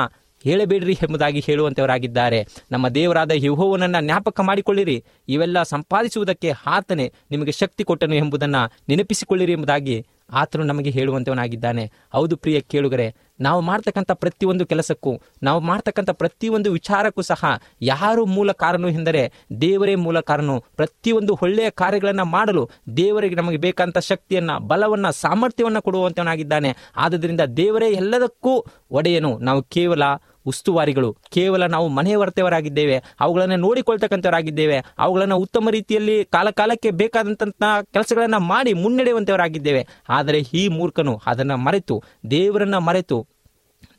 [0.45, 2.47] ಹೇಳಬೇಡ್ರಿ ಎಂಬುದಾಗಿ ಹೇಳುವಂತವರಾಗಿದ್ದಾರೆ.
[2.73, 5.05] ನಮ್ಮ ದೇವರಾದ ಯಹೋವನನ್ನ ಜ್ಞಾಪಕ ಮಾಡಿಕೊಳ್ಳಿರಿ.
[5.29, 11.91] ಇವೆಲ್ಲ ಸಂಪಾದಿಸುವುದಕ್ಕೆ ಆತನೇ ನಿಮಗೆ ಶಕ್ತಿ ಕೊಟ್ಟನು ಎಂಬುದನ್ನು ನೆನಪಿಸಿಕೊಳ್ಳಿರಿ ಎಂಬುದಾಗಿ ಆತನು ನಮಗೆ ಹೇಳುವಂತವನಾಗಿದ್ದಾನೆ.
[12.13, 17.45] ಹೌದು ಪ್ರಿಯ ಕೇಳುಗರೆ, ನಾವು ಮಾಡ್ತಕ್ಕಂಥ ಪ್ರತಿಯೊಂದು ಕೆಲಸಕ್ಕೂ, ನಾವು ಮಾಡ್ತಕ್ಕಂಥ ಪ್ರತಿಯೊಂದು ವಿಚಾರಕ್ಕೂ ಸಹ
[17.81, 24.67] ಯಾರು ಮೂಲ ಕಾರಣ ಎಂದರೆ ದೇವರೇ ಮೂಲ ಕಾರಣ ಪ್ರತಿಯೊಂದು ಒಳ್ಳೆಯ ಕಾರ್ಯಗಳನ್ನು ಮಾಡಲು ದೇವರಿಗೆ ನಮಗೆ ಬೇಕಾದಂಥ ಶಕ್ತಿಯನ್ನು,
[24.67, 29.39] ಬಲವನ್ನು, ಸಾಮರ್ಥ್ಯವನ್ನು ಕೊಡುವಂಥವನಾಗಿದ್ದಾನೆ ಆದ್ದರಿಂದ ದೇವರೇ ಎಲ್ಲದಕ್ಕೂ ಒಡೆಯನು.
[29.39, 30.03] ನಾವು ಕೇವಲ
[30.47, 31.17] ಉಸ್ತುವಾರಿಗಳು.
[31.31, 34.83] ಕೇವಲ ನಾವು ಮನೆ ವರ್ತವರಾಗಿದ್ದೇವೆ ಅವುಗಳನ್ನು ನೋಡಿಕೊಳ್ತಕ್ಕಂಥವರಾಗಿದ್ದೇವೆ.
[34.99, 39.87] ಅವುಗಳನ್ನು ಉತ್ತಮ ರೀತಿಯಲ್ಲಿ ಕಾಲಕಾಲಕ್ಕೆ ಬೇಕಾದಂತಹ ಕೆಲಸಗಳನ್ನು ಮಾಡಿ ಮುನ್ನಡೆಯುವಂಥವರಾಗಿದ್ದೇವೆ.
[40.09, 43.27] ಆದರೆ ಈ ಮೂರ್ಖನು ಅದನ್ನು ಮರೆತು, ದೇವರನ್ನ ಮರೆತು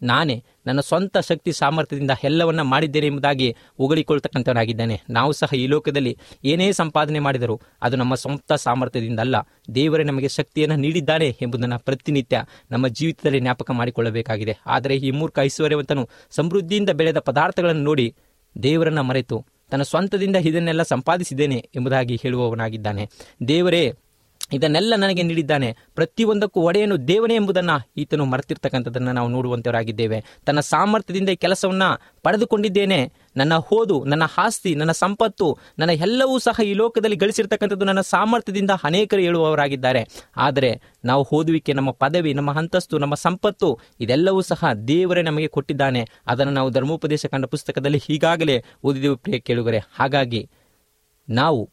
[0.02, 5.02] ನಾನೇ ನನ್ನ ಸ್ವಂತ ಶಕ್ತಿ ಸಾಮರ್ಥ್ಯದಿಂದ ಎಲ್ಲವನ್ನ ಮಾಡಿದ್ದೇನೆ ಎಂಬುದಾಗಿ ಉಗಳಿಕೊಳ್ತಕ್ಕಂಥವನಾಗಿದ್ದಾನೆ.
[5.10, 9.36] ನಾವು ಸಹ ಈ ಲೋಕದಲ್ಲಿ ಏನೇ ಸಂಪಾದನೆ ಮಾಡಿದರೂ ಅದು ನಮ್ಮ ಸ್ವಂತ ಸಾಮರ್ಥ್ಯದಿಂದ ಅಲ್ಲ
[9.76, 14.58] ದೇವರೇ ನಮಗೆ ಶಕ್ತಿಯನ್ನು ನೀಡಿದ್ದಾನೆ ಎಂಬುದನ್ನು ಪ್ರತಿನಿತ್ಯ ನಮ್ಮ ಜೀವಿತದಲ್ಲಿ ಜ್ಞಾಪಕ ಮಾಡಿಕೊಳ್ಳಬೇಕಾಗಿದೆ.
[14.66, 18.16] ಆದರೆ ಈ ಮೂರ್ಖ ಐಶ್ವರ್ಯವಂತನು ಸಮೃದ್ಧಿಯಿಂದ ಬೆಳೆದ ಪದಾರ್ಥಗಳನ್ನು ನೋಡಿ
[18.64, 23.10] ದೇವರನ್ನ ಮರೆತು ತನ್ನ ಸ್ವಂತದಿಂದ ಇದನ್ನೆಲ್ಲ ಸಂಪಾದಿಸಿದ್ದೇನೆ ಎಂಬುದಾಗಿ ಹೇಳುವವನಾಗಿದ್ದಾನೆ.
[23.48, 23.94] ದೇವರೇ
[24.54, 25.78] ಇದನ್ನೆಲ್ಲ ನನಗೆ ನೀಡಿದ್ದಾನೆ.
[25.96, 30.24] ಪ್ರತಿಯೊಂದಕ್ಕೂ ಒಡೆಯನು ದೇವನೇ ಎಂಬುದನ್ನು ಈತನು ಮರೆತಿರ್ತಕ್ಕಂಥದ್ದನ್ನು ನಾವು ನೋಡುವಂತವರಾಗಿದ್ದೇವೆ.
[30.46, 31.84] ತನ್ನ ಸಾಮರ್ಥ್ಯದಿಂದ ಈ ಕೆಲಸವನ್ನ
[32.24, 33.14] ಪಡೆದುಕೊಂಡಿದ್ದೇನೆ.
[33.38, 39.22] ನನ್ನ ಹೋದು, ನನ್ನ ಆಸ್ತಿ, ನನ್ನ ಸಂಪತ್ತು, ನನ್ನ ಎಲ್ಲವೂ ಸಹ ಈ ಲೋಕದಲ್ಲಿ ಗಳಿಸಿರ್ತಕ್ಕಂಥದ್ದು ನನ್ನ ಸಾಮರ್ಥ್ಯದಿಂದ ಅನೇಕರು
[39.22, 40.08] ಹೇಳುವವರಾಗಿದ್ದಾರೆ.
[40.38, 46.08] ಆದರೆ ನಾವು ಓದುವಿಕೆ, ನಮ್ಮ ಪದವಿ, ನಮ್ಮ ಅಂತಸ್ತು, ನಮ್ಮ ಸಂಪತ್ತು, ಇದೆಲ್ಲವೂ ಸಹ ದೇವರೇ ನಮಗೆ ಕೊಟ್ಟಿದ್ದಾನೆ.
[46.28, 49.78] ಅದನ್ನು ನಾವು ಧರ್ಮೋಪದೇಶ ಕಂಡ ಪುಸ್ತಕದಲ್ಲಿ ಈಗಾಗಲೇ ಓದಿದೆವು ಪ್ರಿಯ ಕೇಳುಗರೆ.
[49.78, 50.50] ಹಾಗಾಗಿ
[51.30, 51.70] ನಾವು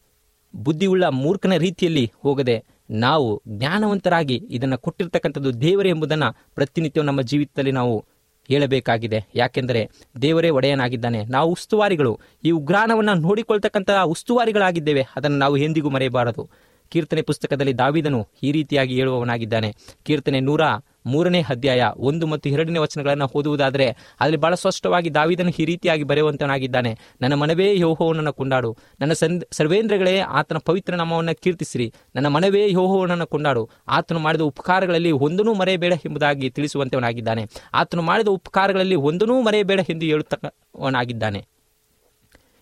[0.55, 8.05] ಬುದ್ಧಿಯುಳ್ಳ ಮೂರ್ಖನ ರೀತಿಯಲ್ಲಿ ಹೋಗದೆ ನಾವು ಜ್ಞಾನವಂತರಾಗಿ ಇದನ್ನು ಕೊಟ್ಟಿರ್ತಕ್ಕಂಥದ್ದು ದೇವರೇ ಎಂಬುದನ್ನು ಪ್ರತಿನಿತ್ಯ ನಮ್ಮ ಜೀವಿತದಲ್ಲಿ ನಾವು
[8.47, 9.19] ಹೇಳಬೇಕಾಗಿದೆ.
[9.35, 9.89] ಯಾಕೆಂದರೆ
[10.21, 11.25] ದೇವರೇ ಒಡೆಯನಾಗಿದ್ದಾನೆ.
[11.25, 12.19] ನಾವು ಉಸ್ತುವಾರಿಗಳು.
[12.43, 15.07] ಈ ಉಗ್ರಾಣವನ್ನು ನೋಡಿಕೊಳ್ತಕ್ಕಂತಹ ಉಸ್ತುವಾರಿಗಳಾಗಿದ್ದೇವೆ.
[15.15, 16.49] ಅದನ್ನು ನಾವು ಎಂದಿಗೂ ಮರೆಯಬಾರದು.
[16.93, 19.69] ಕೀರ್ತನೆ ಪುಸ್ತಕದಲ್ಲಿ ದಾವಿದನು ಈ ರೀತಿಯಾಗಿ ಹೇಳುವವನಾಗಿದ್ದಾನೆ.
[20.05, 20.63] ಕೀರ್ತನೆ ನೂರ
[21.05, 23.87] ಮೂರನೇ ಅಧ್ಯಾಯ ಒಂದು ಮತ್ತು ಎರಡನೇ ವಚನಗಳನ್ನು ಓದುವುದಾದರೆ
[24.19, 28.69] ಅಲ್ಲಿ ಬಹಳ ಸ್ಪಷ್ಟವಾಗಿ ದಾವಿದನು ಈ ರೀತಿಯಾಗಿ ಬರೆಯುವಂತನಾಗಿದ್ದಾನೆ ನನ್ನ ಮನವೇ ಯೋಹೋವನನ್ನು ಕೊಂಡಾಡು.
[28.99, 31.87] ನನ್ನ ಸಂದ್ ಸರ್ವೇಂದ್ರಗಳೇ, ಆತನ ಪವಿತ್ರ ನಾಮವನ್ನು ಕೀರ್ತಿಸಿರಿ.
[32.15, 33.63] ನನ್ನ ಮನವೇ ಯೋಹೋವನನ್ನು ಕೊಂಡಾಡು.
[33.87, 37.43] ಆತನು ಮಾಡಿದ ಉಪಕಾರಗಳಲ್ಲಿ ಒಂದನೂ ಮರೆಯಬೇಡ ಎಂಬುದಾಗಿ ತಿಳಿಸುವಂತವನಾಗಿದ್ದಾನೆ.
[37.73, 41.41] ಆತನು ಮಾಡಿದ ಉಪಕಾರಗಳಲ್ಲಿ ಒಂದನೂ ಮರೆಯಬೇಡ ಎಂದು ಹೇಳುತ್ತವನಾಗಿದ್ದಾನೆ.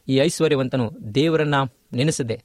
[0.07, 1.57] ಈ ಐಶ್ವರ್ಯವಂತನು ದೇವರನ್ನ
[1.93, 2.37] ನೆನೆಸದೆ,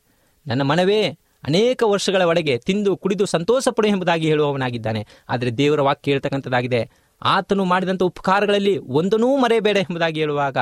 [0.46, 1.00] ನನ್ನ ಮನವೇ
[1.46, 5.06] ಅನೇಕ ವರ್ಷಗಳ ಒಳಗೆ ತಿಂದು, ಕುಡಿದು ಸಂತೋಷ ಪಡು ಎಂಬುದಾಗಿ ಹೇಳುವವನಾಗಿದ್ದಾನೆ.
[5.28, 6.90] ಆದರೆ ದೇವರ ವಾಕ್ಯ ಹೇಳ್ತಕ್ಕಂಥದ್ದಾಗಿದೆ
[7.22, 10.56] ಆತನು ಮಾಡಿದಂಥ ಉಪಕಾರಗಳಲ್ಲಿ ಒಂದನೂ ಮರೆಯಬೇಡ ಎಂಬುದಾಗಿ ಹೇಳುವಾಗ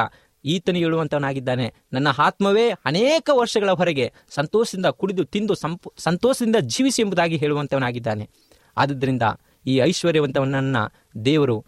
[0.45, 1.75] ಈತನು ಹೇಳುವಂಥವನಾಗಿದ್ದಾನೆ.
[1.93, 8.31] ನನ್ನ ಆತ್ಮವೇ ಅನೇಕ ವರ್ಷಗಳ ಹೊರಗೆ ಸಂತೋಷದಿಂದ ಕುಡಿದು, ತಿಂದು, ಸಂಪು, ಸಂತೋಷದಿಂದ ಜೀವಿಸಿ ಎಂಬುದಾಗಿ ಹೇಳುವಂತವನಾಗಿದ್ದಾನೆ
[8.77, 9.23] ಆದ್ದರಿಂದ
[9.67, 10.83] ಈ ಐಶ್ವರ್ಯವಂತವನನ್ನು
[11.25, 11.65] ದೇವರು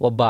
[0.00, 0.22] ಒಬ್ಬ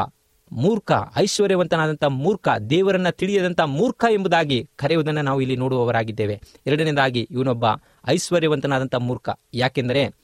[0.52, 6.40] ಮೂರ್ಖ, ಐಶ್ವರ್ಯವಂತನಾದಂಥ ಮೂರ್ಖ, ದೇವರನ್ನ ತಿಳಿಯದಂಥ ಮೂರ್ಖ ಎಂಬುದಾಗಿ ಕರೆಯುವುದನ್ನು ನಾವು ಇಲ್ಲಿ ನೋಡುವವರಾಗಿದ್ದೇವೆ.
[6.66, 7.64] ಎರಡನೇದಾಗಿ ಇವನೊಬ್ಬ
[8.08, 9.28] ಐಶ್ವರ್ಯವಂತನಾದಂಥ ಮೂರ್ಖ.
[9.54, 10.14] ಯಾಕೆಂದರೆ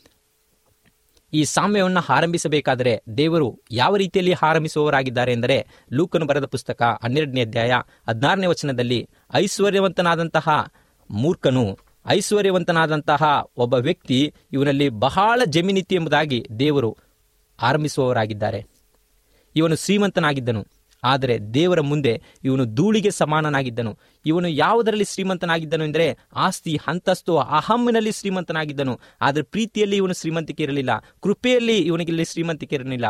[1.32, 7.72] ಈ ಸಾಮ್ಯವನ್ನು ಆರಂಭಿಸಬೇಕಾದರೆ ದೇವರು ಯಾವ ರೀತಿಯಲ್ಲಿ ಆರಂಭಿಸುವವರಾಗಿದ್ದಾರೆ ಎಂದರೆ ಲೂಕನು ಬರೆದ ಪುಸ್ತಕ ಹನ್ನೆರಡನೇ ಅಧ್ಯಾಯ
[8.08, 10.66] ಹದಿನಾರನೇ ವಚನದಲ್ಲಿ ಐಶ್ವರ್ಯವಂತನಾದಂತಹ
[11.10, 16.96] ಮೂರ್ಖನು, ಐಶ್ವರ್ಯವಂತನಾದಂತಹ ಒಬ್ಬ ವ್ಯಕ್ತಿ ಇವನಲ್ಲಿ ಬಹಳ ಜಮೀನಿತಿ ಎಂಬುದಾಗಿ ದೇವರು
[17.62, 18.66] ಆರಂಭಿಸುವವರಾಗಿದ್ದಾರೆ.
[19.56, 20.66] ಇವನು ಶ್ರೀಮಂತನಾಗಿದ್ದನು.
[21.04, 23.98] ಆದರೆ ದೇವರ ಮುಂದೆ ಇವನು ಧೂಳಿಗೆ ಸಮಾನನಾಗಿದ್ದನು.
[24.26, 29.00] ಇವನು ಯಾವುದರಲ್ಲಿ ಶ್ರೀಮಂತನಾಗಿದ್ದನು ಎಂದರೆ ಆಸ್ತಿ, ಅಂತಸ್ತು, ಅಹಮ್ಮಿನಲ್ಲಿ ಶ್ರೀಮಂತನಾಗಿದ್ದನು.
[29.20, 30.90] ಆದರೆ ಪ್ರೀತಿಯಲ್ಲಿ ಇವನು ಶ್ರೀಮಂತಿಕೆ ಇರಲಿಲ್ಲ.
[31.22, 33.04] ಕೃಪೆಯಲ್ಲಿ ಇವನಿಗೆ ಶ್ರೀಮಂತಿಕೆ ಇರಲಿಲ್ಲ.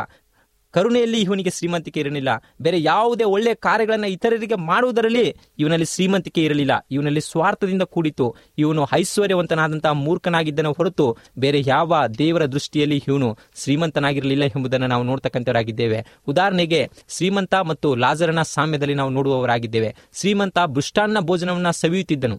[0.75, 2.29] ಕರುಣೆಯಲ್ಲಿ ಇವನಿಗೆ ಶ್ರೀಮಂತಿಕೆ ಇರಲಿಲ್ಲ
[2.61, 10.67] ಬೇರೆ ಯಾವುದೇ ಒಳ್ಳೆಯ ಕಾರ್ಯಗಳನ್ನು ಇತರರಿಗೆ ಮಾಡುವುದರಲ್ಲಿ ಇವನಲ್ಲಿ ಶ್ರೀಮಂತಿಕೆ ಇರಲಿಲ್ಲ ಇವನಲ್ಲಿ ಸ್ವಾರ್ಥದಿಂದ ಕೂಡಿತು ಇವನು ಐಶ್ವರ್ಯವಂತನಾದಂತಹ ಮೂರ್ಖನಾಗಿದ್ದನ
[10.67, 15.99] ಹೊರತು ಬೇರೆ ಯಾವ ದೇವರ ದೃಷ್ಟಿಯಲ್ಲಿ ಇವನು ಶ್ರೀಮಂತನಾಗಿರಲಿಲ್ಲ ಎಂಬುದನ್ನು ನಾವು ನೋಡ್ತಕ್ಕಂಥವರಾಗಿದ್ದೇವೆ.
[16.27, 19.95] ಉದಾಹರಣೆಗೆ ಶ್ರೀಮಂತ ಮತ್ತು ಲಾಜರನ ಸಾಮ್ಯದಲ್ಲಿ ನಾವು ನೋಡುವವರಾಗಿದ್ದೇವೆ.
[20.19, 22.37] ಶ್ರೀಮಂತ ಬೃಷ್ಟಾನ್ನ ಭೋಜನವನ್ನು ಸವಿಯುತ್ತಿದ್ದನು.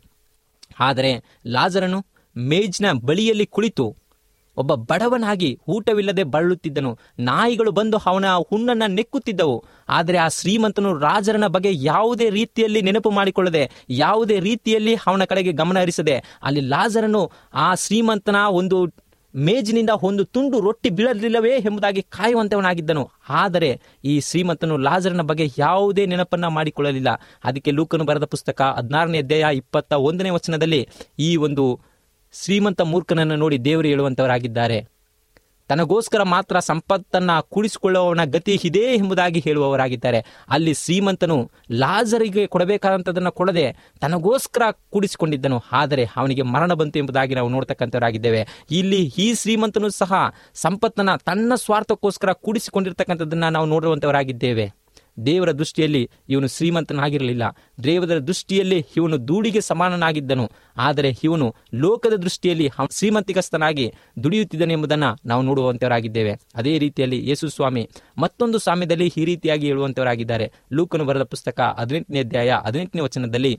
[0.80, 1.10] ಆದರೆ
[1.46, 2.00] ಲಾಜರನು
[2.36, 3.96] ಮೇಜ್ನ ಬಳಿಯಲ್ಲಿ ಕುಳಿತು
[4.56, 6.92] ಒಬ್ಬ ಬಡವನಾಗಿ ಊಟವಿಲ್ಲದೆ ಬಳಲುತ್ತಿದ್ದನು.
[7.20, 9.56] ನಾಯಿಗಳು ಬಂದು ಅವನ ಹುಣ್ಣನ್ನ ನೆಕ್ಕುತ್ತಿದ್ದವು.
[9.88, 13.64] ಆದರೆ ಆ ಶ್ರೀಮಂತನು ರಾಜರನ ಬಗ್ಗೆ ಯಾವುದೇ ರೀತಿಯಲ್ಲಿ ನೆನಪು ಮಾಡಿಕೊಳ್ಳದೆ,
[14.04, 17.24] ಯಾವುದೇ ರೀತಿಯಲ್ಲಿ ಅವನ ಕಡೆಗೆ ಗಮನ ಹರಿಸದೆ, ಅಲ್ಲಿ ಲಾಜರನು
[17.66, 18.78] ಆ ಶ್ರೀಮಂತನ ಒಂದು
[19.34, 23.02] ಮೇಜಿನಿಂದ ಒಂದು ತುಂಡು ರೊಟ್ಟಿ ಬೀಳಲಿಲ್ಲವೇ ಎಂಬುದಾಗಿ ಕಾಯುವಂತವನಾಗಿದ್ದನು.
[23.40, 23.68] ಆದರೆ
[24.04, 27.10] ಈ ಶ್ರೀಮಂತನು ಲಾಜರನ ಬಗ್ಗೆ ಯಾವುದೇ ನೆನಪನ್ನ ಮಾಡಿಕೊಳ್ಳಲಿಲ್ಲ.
[27.44, 30.80] ಅದಕ್ಕೆ ಲೂಕನು ಬರೆದ ಪುಸ್ತಕ ಹದಿನಾರನೇ ಅಧ್ಯಾಯ ಇಪ್ಪತ್ತ ಒಂದನೇ ವಚನದಲ್ಲಿ
[31.18, 31.66] ಈ ಒಂದು
[32.42, 34.78] ಶ್ರೀಮಂತ ಮೂರ್ಖನನ್ನು ನೋಡಿ ದೇವರು ಹೇಳುವಂತವರಾಗಿದ್ದಾರೆ.
[35.68, 40.24] ತನಗೋಸ್ಕರ ಮಾತ್ರ ಸಂಪತ್ತನ್ನು ಕೂಡಿಸಿಕೊಳ್ಳುವವನ ಗತಿ ಇದೇ ಎಂಬುದಾಗಿ ಹೇಳುವವರಾಗಿದ್ದಾರೆ.
[40.48, 45.62] ಅಲ್ಲಿ ಶ್ರೀಮಂತನು ಲಾಜರಿಗೆ ಕೊಡಬೇಕಾದಂಥದ್ದನ್ನು ಕೊಡದೆ ತನಗೋಸ್ಕರ ಕೂಡಿಸಿಕೊಂಡಿದ್ದನು.
[45.72, 48.46] ಆದರೆ ಅವನಿಗೆ ಮರಣ ಬಂತು ಎಂಬುದಾಗಿ ನಾವು ನೋಡ್ತಕ್ಕಂಥವರಾಗಿದ್ದೇವೆ.
[48.70, 50.12] ಇಲ್ಲಿ ಈ ಶ್ರೀಮಂತನು ಸಹ
[50.54, 54.72] ಸಂಪತ್ತನ್ನು ತನ್ನ ಸ್ವಾರ್ಥಕ್ಕೋಸ್ಕರ ಕೂಡಿಸಿಕೊಂಡಿರ್ತಕ್ಕಂಥದ್ದನ್ನು ನಾವು ನೋಡುವಂತವರಾಗಿದ್ದೇವೆ
[55.16, 57.44] ದೇವರ ದೃಷ್ಟಿಯಲ್ಲಿ ಇವನು ಶ್ರೀಮಂತನಾಗಿರಲಿಲ್ಲ.
[57.84, 60.46] ದೇವರ ದೃಷ್ಟಿಯಲ್ಲಿ ಇವನು ಧೂಳಿಗೆ ಸಮಾನನಾಗಿದ್ದನು.
[60.76, 63.86] ಆದರೆ ಇವನು ಲೋಕದ ದೃಷ್ಟಿಯಲ್ಲಿ ಶ್ರೀಮಂತಿಕಸ್ಥನಾಗಿ
[64.22, 71.22] ದುಡಿಯುತ್ತಿದ್ದನು ಎಂಬುದನ್ನು ನಾವು ನೋಡುವಂತವರಾಗಿದ್ದೇವೆ ಅದೇ ರೀತಿಯಲ್ಲಿ ಯೇಸು ಸ್ವಾಮಿ ಮತ್ತೊಂದು ಸಾಮ್ಯದಲ್ಲಿ ಈ ರೀತಿಯಾಗಿ ಹೇಳುವಂತವರಾಗಿದ್ದಾರೆ ಲೂಕನು ಬರೆದ
[71.22, 73.54] ಪುಸ್ತಕ ಹದಿನೆಂಟನೇ ಅಧ್ಯಾಯ ಹದಿನೆಂಟನೇ ವಚನದಲ್ಲಿ,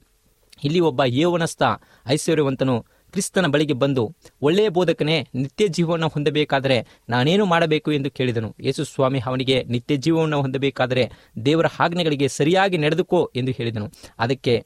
[0.63, 1.63] ಇಲ್ಲಿ ಒಬ್ಬ ಯೇವನಸ್ಥ
[2.07, 2.75] ಐಶ್ವರ್ಯವಂತನು
[3.17, 8.55] ಕ್ರಿಸ್ತನ ಬಳಿಗೆ ಬಂದು, ಒಳ್ಳೆಯ ಬೋಧಕನೇ, ನಿತ್ಯ ಜೀವವನ್ನು ಹೊಂದಬೇಕಾದರೆ ನಾನೇನು ಮಾಡಬೇಕು ಎಂದು ಕೇಳಿದನು.
[8.59, 11.09] ಯೇಸು ಸ್ವಾಮಿ ಅವನಿಗೆ, ನಿತ್ಯ ಜೀವವನ್ನು ಹೊಂದಬೇಕಾದರೆ
[11.45, 13.91] ದೇವರ ಆಜ್ಞೆಗಳಿಗೆ ಸರಿಯಾಗಿ ನಡೆದುಕೋ ಎಂದು ಹೇಳಿದನು.
[14.19, 14.65] ಅದಕ್ಕೆ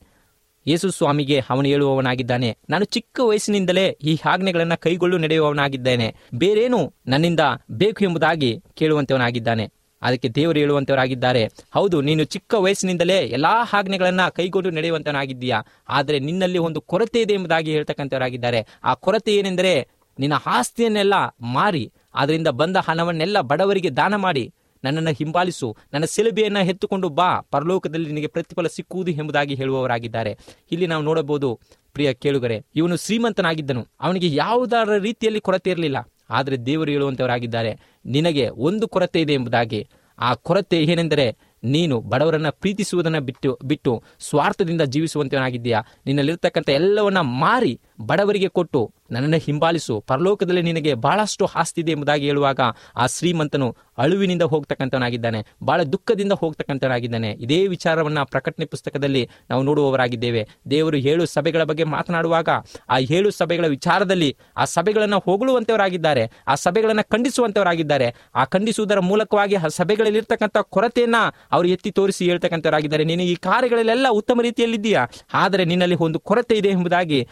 [0.67, 6.15] ಯೇಸು ಸ್ವಾಮಿಗೆ, ಅವನು ಹೇಳುವವನಾಗಿದ್ದಾನೆ, ನಾನು ಚಿಕ್ಕ ವಯಸ್ಸಿನಿಂದಲೇ ಈ ಆಜ್ಞೆಗಳನ್ನು ಕೈಗೊಳ್ಳು ನಡೆಯುವವನಾಗಿದ್ದೇನೆ.
[6.35, 7.39] ಬೇರೇನು ನನ್ನಿಂದ
[7.71, 9.71] ಬೇಕು ಎಂಬುದಾಗಿ ಕೇಳುವಂತವನಾಗಿದ್ದಾನೆ.
[10.01, 11.43] ಅದಕ್ಕೆ ದೇವರು ಹೇಳುವಂತವರಾಗಿದ್ದಾರೆ.
[11.73, 15.59] ಹೌದು, ನೀನು ಚಿಕ್ಕ ವಯಸ್ಸಿನಿಂದಲೇ ಎಲ್ಲಾ ಆಜ್ಞೆಗಳನ್ನು ಕೈಗೊಂಡು ನಡೆಯುವಂಥವನಾಗಿದ್ದೀಯಾ
[15.89, 18.67] ಆದರೆ ನಿನ್ನಲ್ಲಿ ಒಂದು ಕೊರತೆ ಇದೆ ಎಂಬುದಾಗಿ ಹೇಳ್ತಕ್ಕಂಥವರಾಗಿದ್ದಾರೆ.
[18.83, 19.73] ಆ ಕೊರತೆ ಏನೆಂದರೆ
[20.19, 27.41] ನಿನ್ನ ಆಸ್ತಿಯನ್ನೆಲ್ಲ ಮಾರಿ, ಅದರಿಂದ ಬಂದ ಹಣವನ್ನೆಲ್ಲ ಬಡವರಿಗೆ ದಾನ ಮಾಡಿ, ನನ್ನನ್ನು ಹಿಂಬಾಲಿಸು, ನನ್ನ ಸೆಲುಬೆಯನ್ನು ಎತ್ತುಕೊಂಡು ಬಾ,
[27.51, 30.37] ಪರಲೋಕದಲ್ಲಿ ನಿನಗೆ ಪ್ರತಿಫಲ ಸಿಕ್ಕುವುದು ಎಂಬುದಾಗಿ ಹೇಳುವವರಾಗಿದ್ದಾರೆ.
[30.71, 31.59] ಇಲ್ಲಿ ನಾವು ನೋಡಬಹುದು,
[31.93, 33.87] ಪ್ರಿಯ ಕೇಳುಗರೆ, ಇವನು ಶ್ರೀಮಂತನಾಗಿದ್ದನು.
[34.01, 35.97] ಅವನಿಗೆ ಯಾವುದಾರ ರೀತಿಯಲ್ಲಿ ಕೊರತೆ ಇರಲಿಲ್ಲ.
[36.31, 37.77] ಆದರೆ ದೇವರು ಹೇಳುವಂತವರಾಗಿದ್ದಾರೆ.
[38.05, 39.87] ನಿನಗೆ ಒಂದು ಕೊರತೆ ಇದೆ ಎಂಬುದಾಗಿ.
[40.19, 45.81] ಆ ಕೊರತೆ ಏನೆಂದರೆ ನೀನು ಬಡವರನ್ನ ಪ್ರೀತಿಸುವುದನ್ನು ಬಿಟ್ಟು ಬಿಟ್ಟು ಸ್ವಾರ್ಥದಿಂದ ಜೀವಿಸುವಂತವನಾಗಿದ್ದೀಯಾ?
[46.05, 49.99] ನಿನ್ನಲ್ಲಿರ್ತಕ್ಕಂಥ ಎಲ್ಲವನ್ನ ಮಾರಿ ಬಡವರಿಗೆ ಕೊಟ್ಟು ನನ್ನನ್ನು ಹಿಂಬಾಲಿಸು.
[50.07, 52.59] ಪರಲೋಕದಲ್ಲಿ ನಿನಗೆ ಬಹಳಷ್ಟು ಆಸ್ತಿ ಇದೆ ಎಂಬುದಾಗಿ ಹೇಳುವಾಗ
[52.95, 55.39] ಆ ಶ್ರೀಮಂತನು ಅಳುವಿನಿಂದ ಹೋಗ್ತಕ್ಕಂಥವನಾಗಿದ್ದಾನೆ.
[55.63, 57.31] ಬಹಳ ದುಃಖದಿಂದ ಹೋಗ್ತಕ್ಕಂಥವನಾಗಿದ್ದಾನೆ.
[57.31, 60.47] ಇದೇ ವಿಚಾರವನ್ನು ಪ್ರಕಟಣೆ ಪುಸ್ತಕದಲ್ಲಿ ನಾವು ನೋಡುವವರಾಗಿದ್ದೇವೆ.
[60.69, 62.49] ದೇವರು ಏಳು ಸಭೆಗಳ ಬಗ್ಗೆ ಮಾತನಾಡುವಾಗ
[62.89, 70.57] ಆ ಏಳು ಸಭೆಗಳ ವಿಚಾರದಲ್ಲಿ ಆ ಸಭೆಗಳನ್ನು ಹೊಗಳುವಂಥವರಾಗಿದ್ದಾರೆ ಆ ಸಭೆಗಳನ್ನು ಖಂಡಿಸುವಂತವರಾಗಿದ್ದಾರೆ ಆ ಖಂಡಿಸುವುದರ ಮೂಲಕವಾಗಿ ಆ ಸಭೆಗಳಲ್ಲಿರ್ತಕ್ಕಂಥ
[70.57, 71.15] ಕೊರತೆಯನ್ನ
[71.51, 73.03] ಅವರು ಎತ್ತಿ ತೋರಿಸಿ ಹೇಳ್ತಕ್ಕಂಥವರಾಗಿದ್ದಾರೆ.
[73.03, 75.07] ನೀನು ಈ ಕಾರ್ಯಗಳಲ್ಲೆಲ್ಲ ಉತ್ತಮ ರೀತಿಯಲ್ಲಿದ್ದೀಯಾ?
[75.33, 77.27] ಆದರೆ ನಿನ್ನಲ್ಲಿ ಒಂದು ಕೊರತೆ ಇದೆ ಎಂಬುದಾಗಿ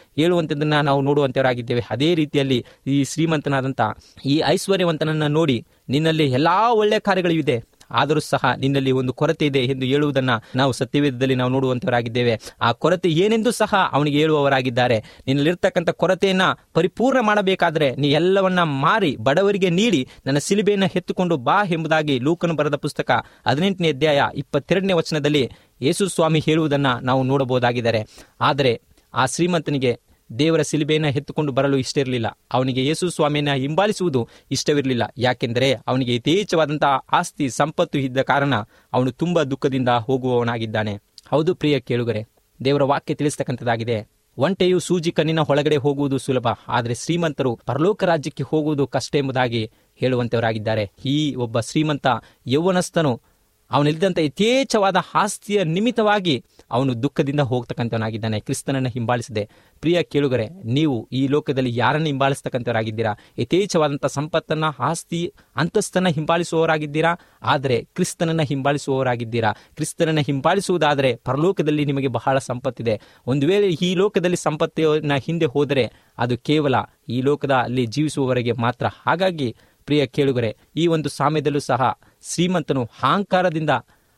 [0.66, 1.82] ನಾವು ನೋಡುವಂತವರಾಗಿದ್ದೇವೆ.
[1.90, 3.82] ಅದೇ ರೀತಿಯಲ್ಲಿ ಈ ಶ್ರೀಮಂತನಾದಂಥ
[4.26, 10.30] ಈ ಐಶ್ವರ್ಯವಂತನನ್ನ ನೋಡಿ ನಿನ್ನಲ್ಲಿ ಎಲ್ಲಾ ಒಳ್ಳೆಯ ಕಾರ್ಯಗಳಿವೆ ಆದರೂ ಸಹ ನಿನ್ನಲ್ಲಿ ಒಂದು ಕೊರತೆ ಇದೆ ಎಂದು ಹೇಳುವುದನ್ನ
[10.56, 12.40] ನಾವು ಸತ್ಯವೇದದಲ್ಲಿ ನಾವು ನೋಡುವಂತವರಾಗಿದ್ದೇವೆ.
[12.62, 15.04] ಆ ಕೊರತೆ ಏನೆಂದು ಸಹ ಅವನಿಗೆ ಹೇಳುವವರಾಗಿದ್ದಾರೆ.
[15.28, 16.42] ನಿನ್ನಲ್ಲಿರ್ತಕ್ಕಂಥ ಕೊರತೆಯನ್ನ
[16.74, 23.12] ಪರಿಪೂರ್ಣ ಮಾಡಬೇಕಾದ್ರೆ ನೀ ಎಲ್ಲವನ್ನ ಮಾರಿ, ಬಡವರಿಗೆ ನೀಡಿ, ನನ್ನ ಸಿಲಿಬೆಯನ್ನ ಎತ್ತುಕೊಂಡು ಬಾ ಎಂಬುದಾಗಿ ಲೂಕನು ಬರೆದ ಪುಸ್ತಕ
[23.48, 25.50] ಹದಿನೆಂಟನೇ ಅಧ್ಯಾಯ ಇಪ್ಪತ್ತೆರಡನೇ ವಚನದಲ್ಲಿ
[25.82, 28.04] ಯೇಸು ಸ್ವಾಮಿ ಹೇಳುವುದನ್ನ ನಾವು ನೋಡಬಹುದಾಗಿದ್ದಾರೆ.
[28.42, 28.82] ಆದರೆ
[29.14, 32.28] ಆ ಶ್ರೀಮಂತನಿಗೆ ದೇವರ ಸಿಲುಬೆಯನ್ನು ಎತ್ತುಕೊಂಡು ಬರಲು ಇಷ್ಟ ಇರಲಿಲ್ಲ.
[32.54, 35.04] ಅವನಿಗೆ ಯೇಸು ಸ್ವಾಮಿಯನ್ನು ಹಿಂಬಾಲಿಸುವುದು ಇಷ್ಟವಿರಲಿಲ್ಲ.
[35.18, 38.56] ಯಾಕೆಂದರೆ ಅವನಿಗೆ ಯಥೇಚ್ಛವಾದಂತಹ ಆಸ್ತಿ, ಸಂಪತ್ತು ಇದ್ದ ಕಾರಣ
[38.94, 40.96] ಅವನು ತುಂಬ ದುಃಖದಿಂದ ಹೋಗುವವನಾಗಿದ್ದಾನೆ.
[41.32, 42.22] ಹೌದು ಪ್ರಿಯ ಕೇಳುಗರೆ,
[42.60, 44.00] ದೇವರ ವಾಕ್ಯ ತಿಳಿಸ್ತಕ್ಕಂಥದ್ದಾಗಿದೆ.
[44.38, 49.64] ಒಂಟೆಯು ಸೂಜಿ ಕಣ್ಣಿನ ಒಳಗಡೆ ಹೋಗುವುದು ಸುಲಭ, ಆದರೆ ಶ್ರೀಮಂತರು ಪರಲೋಕ ರಾಜ್ಯಕ್ಕೆ ಹೋಗುವುದು ಕಷ್ಟ ಎಂಬುದಾಗಿ
[50.00, 52.08] ಹೇಳುವಂತವರಾಗಿದ್ದಾರೆ ಈ ಒಬ್ಬ ಶ್ರೀಮಂತ
[52.48, 53.12] ಯೌವನಸ್ಥನು
[53.72, 58.40] ಅವನಿಲ್ಲದಂಥ ಯಥೇಚ್ಛವಾದ ಆಸ್ತಿಯ ನಿಮಿತ್ತವಾಗಿ ಅವನು ದುಃಖದಿಂದ ಹೋಗ್ತಕ್ಕಂಥವನಾಗಿದ್ದಾನೆ.
[58.40, 59.50] ಕ್ರಿಸ್ತನನ್ನು ಹಿಂಬಾಲಿಸಿದೆ.
[59.82, 63.14] ಪ್ರಿಯ ಕೇಳುಗರೆ, ನೀವು ಈ ಲೋಕದಲ್ಲಿ ಯಾರನ್ನು ಹಿಂಬಾಲಿಸ್ತಕ್ಕಂಥವರಾಗಿದ್ದೀರಾ?
[63.40, 67.14] ಯಥೇಚ್ಛವಾದಂಥ ಸಂಪತ್ತನ್ನು, ಆಸ್ತಿ, ಅಂತಸ್ತನ್ನು ಹಿಂಬಾಲಿಸುವವರಾಗಿದ್ದೀರಾ?
[67.44, 69.52] ಆದರೆ ಕ್ರಿಸ್ತನನ್ನು ಹಿಂಬಾಲಿಸುವವರಾಗಿದ್ದೀರಾ?
[69.76, 73.02] ಕ್ರಿಸ್ತನನ್ನು ಹಿಂಬಾಲಿಸುವುದಾದರೆ ಪರಲೋಕದಲ್ಲಿ ನಿಮಗೆ ಬಹಳ ಸಂಪತ್ತಿದೆ.
[73.28, 76.76] ಒಂದು ವೇಳೆ ಈ ಲೋಕದಲ್ಲಿ ಸಂಪತ್ತಿನ ಹಿಂದೆ ಹೋದರೆ ಅದು ಕೇವಲ
[77.10, 78.86] ಈ ಲೋಕದ ಅಲ್ಲಿ ಜೀವಿಸುವವರೆಗೆ ಮಾತ್ರ.
[79.06, 79.56] ಹಾಗಾಗಿ
[79.86, 81.82] ಪ್ರಿಯ ಕೇಳುಗರೆ, ಈ ಒಂದು ಸಾಮ್ಯದಲ್ಲೂ ಸಹ
[82.22, 83.70] ಶ್ರೀಮಂತನು ಅಹಂಕಾರದಿಂದ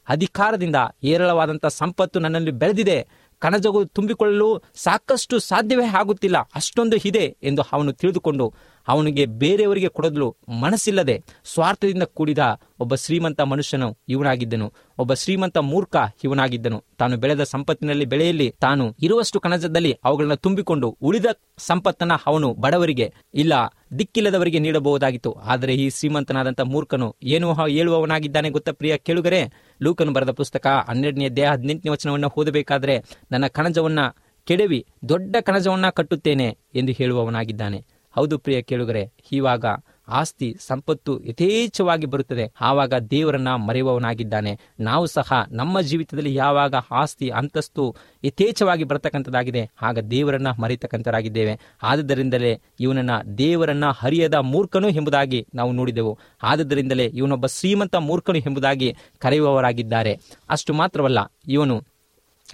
[0.10, 3.08] ಅಧಿಕಾರದಿಂದ ಹೇರಳವಾದಂಥ ಸಂಪತ್ತು ನನ್ನಲ್ಲಿ ಬೆಳೆದಿದೆ.
[3.40, 6.38] ಕಣಜಗು ತುಂಬಿಕೊಳ್ಳಲು ಸಾಕಷ್ಟು ಸಾಧ್ಯವೇ ಆಗುತ್ತಿಲ್ಲ.
[6.56, 8.54] ಅಷ್ಟೊಂದು ಇದೆ ಎಂದು ಅವನು ತಿಳಿದುಕೊಂಡು
[8.88, 12.40] ಅವನಿಗೆ ಬೇರೆಯವರಿಗೆ ಕೊಡಲು ಮನಸ್ಸಿಲ್ಲದೆ ಸ್ವಾರ್ಥದಿಂದ ಕೂಡಿದ
[12.80, 14.74] ಒಬ್ಬ ಶ್ರೀಮಂತ ಮನುಷ್ಯನು ಇವನಾಗಿದ್ದನು.
[14.98, 16.84] ಒಬ್ಬ ಶ್ರೀಮಂತ ಮೂರ್ಖ ಇವನಾಗಿದ್ದನು.
[16.98, 21.26] ತಾನು ಬೆಳೆದ ಸಂಪತ್ತಿನಲ್ಲಿ ಬೆಳೆಯಲ್ಲಿ ತಾನು ಇರುವಷ್ಟು ಕಣಜದಲ್ಲಿ ಅವುಗಳನ್ನು ತುಂಬಿಕೊಂಡು ಉಳಿದ
[21.58, 23.54] ಸಂಪತ್ತನ್ನ ಅವನು ಬಡವರಿಗೆ ಇಲ್ಲ
[24.00, 25.32] ದಿಕ್ಕಿಲ್ಲದವರಿಗೆ ನೀಡಬಹುದಾಗಿತ್ತು.
[25.34, 29.52] ಆದರೆ ಈ ಶ್ರೀಮಂತನಾದಂಥ ಮೂರ್ಖನು ಏನು ಹೇಳುವವನಾಗಿದ್ದಾನೆ ಗೊತ್ತ ಪ್ರಿಯ ಕೇಳುಗರೆ?
[29.84, 34.00] ಲೂಕನು ಬರೆದ ಪುಸ್ತಕ ಹನ್ನೆರಡನೇ ದೇಹ ಹದಿನೆಂಟನೇ ವಚನವನ್ನು ಓದಬೇಕಾದ್ರೆ ನನ್ನ ಕಣಜವನ್ನ
[34.44, 37.86] ಕೆಡವಿ ದೊಡ್ಡ ಕಣಜವನ್ನ ಕಟ್ಟುತ್ತೇನೆ ಎಂದು ಹೇಳುವವನಾಗಿದ್ದಾನೆ.
[38.16, 39.66] ಹೌದು ಪ್ರಿಯ ಕೇಳುಗರೆ ಇವಾಗ
[40.08, 42.52] ಆಸ್ತಿ ಸಂಪತ್ತು ಯಥೇಚ್ಛವಾಗಿ ಬರುತ್ತದೆ.
[42.62, 44.60] ಆವಾಗ ದೇವರನ್ನ ಮರೆಯುವವನಾಗಿದ್ದಾನೆ.
[44.80, 53.86] ನಾವು ಸಹ ನಮ್ಮ ಜೀವಿತದಲ್ಲಿ ಯಾವಾಗ ಆಸ್ತಿ, ಅಂತಸ್ತು ಯಥೇಚ್ಛವಾಗಿ ಬರತಕ್ಕಂಥದ್ದಾಗಿದೆ, ಆಗ ದೇವರನ್ನ ಮರೆಯತಕ್ಕಂಥರಾಗಿದ್ದೇವೆ ಆದುದರಿಂದಲೇ ಇವನನ್ನ ದೇವರನ್ನ
[54.00, 56.20] ಹರಿಯದ ಮೂರ್ಖನು ಎಂಬುದಾಗಿ ನಾವು ನೋಡಿದೆವು.
[56.44, 60.20] ಆದುದರಿಂದಲೇ ಇವನೊಬ್ಬ ಶ್ರೀಮಂತ ಮೂರ್ಖನು ಎಂಬುದಾಗಿ ಕರೆಯುವವರಾಗಿದ್ದಾರೆ.
[60.50, 61.84] ಅಷ್ಟು ಮಾತ್ರವಲ್ಲ, ಇವನು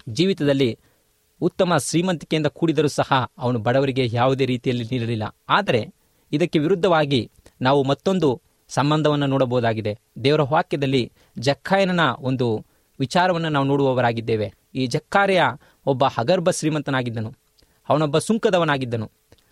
[0.10, 0.80] ಜೀವಿತದಲ್ಲಿ
[1.42, 5.24] ಉತ್ತಮ ಶ್ರೀಮಂತಿಕೆಯಿಂದ ಕೂಡಿದರೂ ಸಹ ಅವನು ಬಡವರಿಗೆ ಯಾವುದೇ ರೀತಿಯಲ್ಲಿ ನೀಡಲಿಲ್ಲ.
[5.50, 5.94] ಆದರೆ
[6.32, 9.98] ಇದಕ್ಕೆ ವಿರುದ್ಧವಾಗಿ ನಾವು ಮತ್ತೊಂದು ಸಂಬಂಧವನ್ನು ನೋಡಬಹುದಾಗಿದೆ.
[10.24, 12.66] ದೇವರ ವಾಕ್ಯದಲ್ಲಿ ಜಕ್ಕಾಯನ ಒಂದು
[13.00, 14.54] ವಿಚಾರವನ್ನು ನಾವು ನೋಡುವವರಾಗಿದ್ದೇವೆ.
[14.76, 15.42] ಈ ಜಕ್ಕಾರೆಯ
[15.86, 17.34] ಒಬ್ಬ ಹಗರ್ಭ ಶ್ರೀಮಂತನಾಗಿದ್ದನು.
[17.90, 19.12] ಅವನೊಬ್ಬ ಸುಂಕದವನಾಗಿದ್ದನು.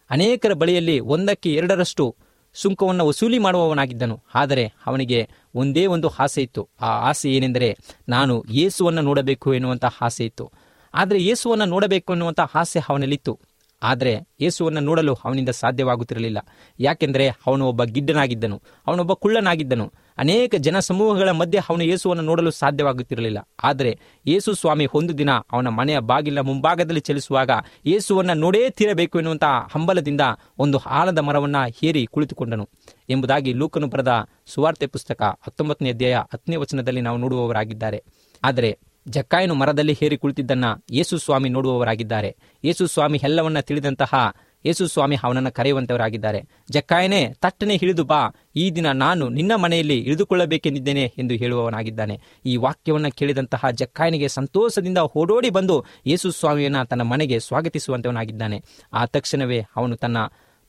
[0.10, 2.16] ಅನೇಕರ ಬಳಿಯಲ್ಲಿ ಒಂದಕ್ಕೆ ಎರಡರಷ್ಟು
[2.54, 4.24] ಸುಂಕವನ್ನು ವಸೂಲಿ ಮಾಡುವವನಾಗಿದ್ದನು.
[4.36, 6.70] ಆದರೆ ಅವನಿಗೆ ಒಂದೇ ಒಂದು ಆಸೆ ಇತ್ತು.
[6.82, 7.78] ಆ ಆಸೆ ಏನೆಂದರೆ
[8.10, 10.52] ನಾನು ಯೇಸುವನ್ನು ನೋಡಬೇಕು ಎನ್ನುವಂಥ ಆಸೆ ಇತ್ತು.
[10.96, 13.40] ಆದರೆ ಯೇಸುವನ್ನು ನೋಡಬೇಕು ಅನ್ನುವಂಥ ಆಸೆ ಅವನಲ್ಲಿತ್ತು.
[13.82, 16.38] ಆದರೆ ಯೇಸುವನ್ನು ನೋಡಲು ಅವನಿಂದ ಸಾಧ್ಯವಾಗುತ್ತಿರಲಿಲ್ಲ.
[16.80, 19.94] ಯಾಕೆಂದರೆ ಅವನು ಒಬ್ಬ ಗಿಡ್ಡನಾಗಿದ್ದನು ಅವನೊಬ್ಬ ಕುಳ್ಳನಾಗಿದ್ದನು.
[20.18, 23.50] ಅನೇಕ ಜನ ಸಮೂಹಗಳ ಮಧ್ಯೆ ಅವನು ಯೇಸುವನ್ನು ನೋಡಲು ಸಾಧ್ಯವಾಗುತ್ತಿರಲಿಲ್ಲ.
[23.64, 27.52] ಆದರೆ ಯೇಸು ಸ್ವಾಮಿ ಒಂದು ದಿನ ಅವನ ಮನೆಯ ಬಾಗಿಲ ಮುಂಭಾಗದಲ್ಲಿ ಚಲಿಸುವಾಗ
[27.86, 30.22] ಯೇಸುವನ್ನು ನೋಡೇ ತೀರಬೇಕು ಎನ್ನುವಂಥ ಹಂಬಲದಿಂದ
[30.60, 32.70] ಒಂದು ಆಲದ ಮರವನ್ನು ಹೇರಿ ಕುಳಿತುಕೊಂಡನು.
[33.10, 38.04] ಎಂಬುದಾಗಿ ಲೂಕನು ಬರೆದ ಸುವಾರ್ತೆ ಪುಸ್ತಕ ಹತ್ತೊಂಬತ್ತನೇ ಅಧ್ಯಾಯ ಹತ್ತನೇ ವಚನದಲ್ಲಿ ನಾವು ನೋಡುವವರಾಗಿದ್ದಾರೆ.
[38.44, 38.78] ಆದರೆ
[39.08, 42.36] ಜಕ್ಕಾಯನು ಮರದಲ್ಲಿ ಹೇರಿ ಕುಳಿತಿದ್ದನ್ನ ಯೇಸು ಸ್ವಾಮಿ ನೋಡುವವರಾಗಿದ್ದಾರೆ.
[42.64, 44.34] ಯೇಸು ಸ್ವಾಮಿ ಎಲ್ಲವನ್ನ ತಿಳಿದಂತಹ
[44.66, 46.42] ಯೇಸು ಸ್ವಾಮಿ ಅವನನ್ನು ಕರೆಯುವಂತವರಾಗಿದ್ದಾರೆ.
[46.72, 48.30] ಜಕ್ಕಾಯನೇ, ತಟ್ಟನೆ ಹಿಡಿದು ಬಾ.
[48.56, 52.22] ಈ ದಿನ ನಾನು ನಿನ್ನ ಮನೆಯಲ್ಲಿ ಇಳಿದುಕೊಳ್ಳಬೇಕೆಂದಿದ್ದೇನೆ ಎಂದು ಹೇಳುವವನಾಗಿದ್ದಾನೆ.
[52.46, 58.64] ಈ ವಾಕ್ಯವನ್ನು ಕೇಳಿದಂತಹ ಜಕ್ಕಾಯನಿಗೆ ಸಂತೋಷದಿಂದ ಓಡೋಡಿ ಬಂದು ಯೇಸು ಸ್ವಾಮಿಯನ್ನ ತನ್ನ ಮನೆಗೆ ಸ್ವಾಗತಿಸುವಂತವನಾಗಿದ್ದಾನೆ.
[58.94, 60.18] ಆ ತಕ್ಷಣವೇ ಅವನು ತನ್ನ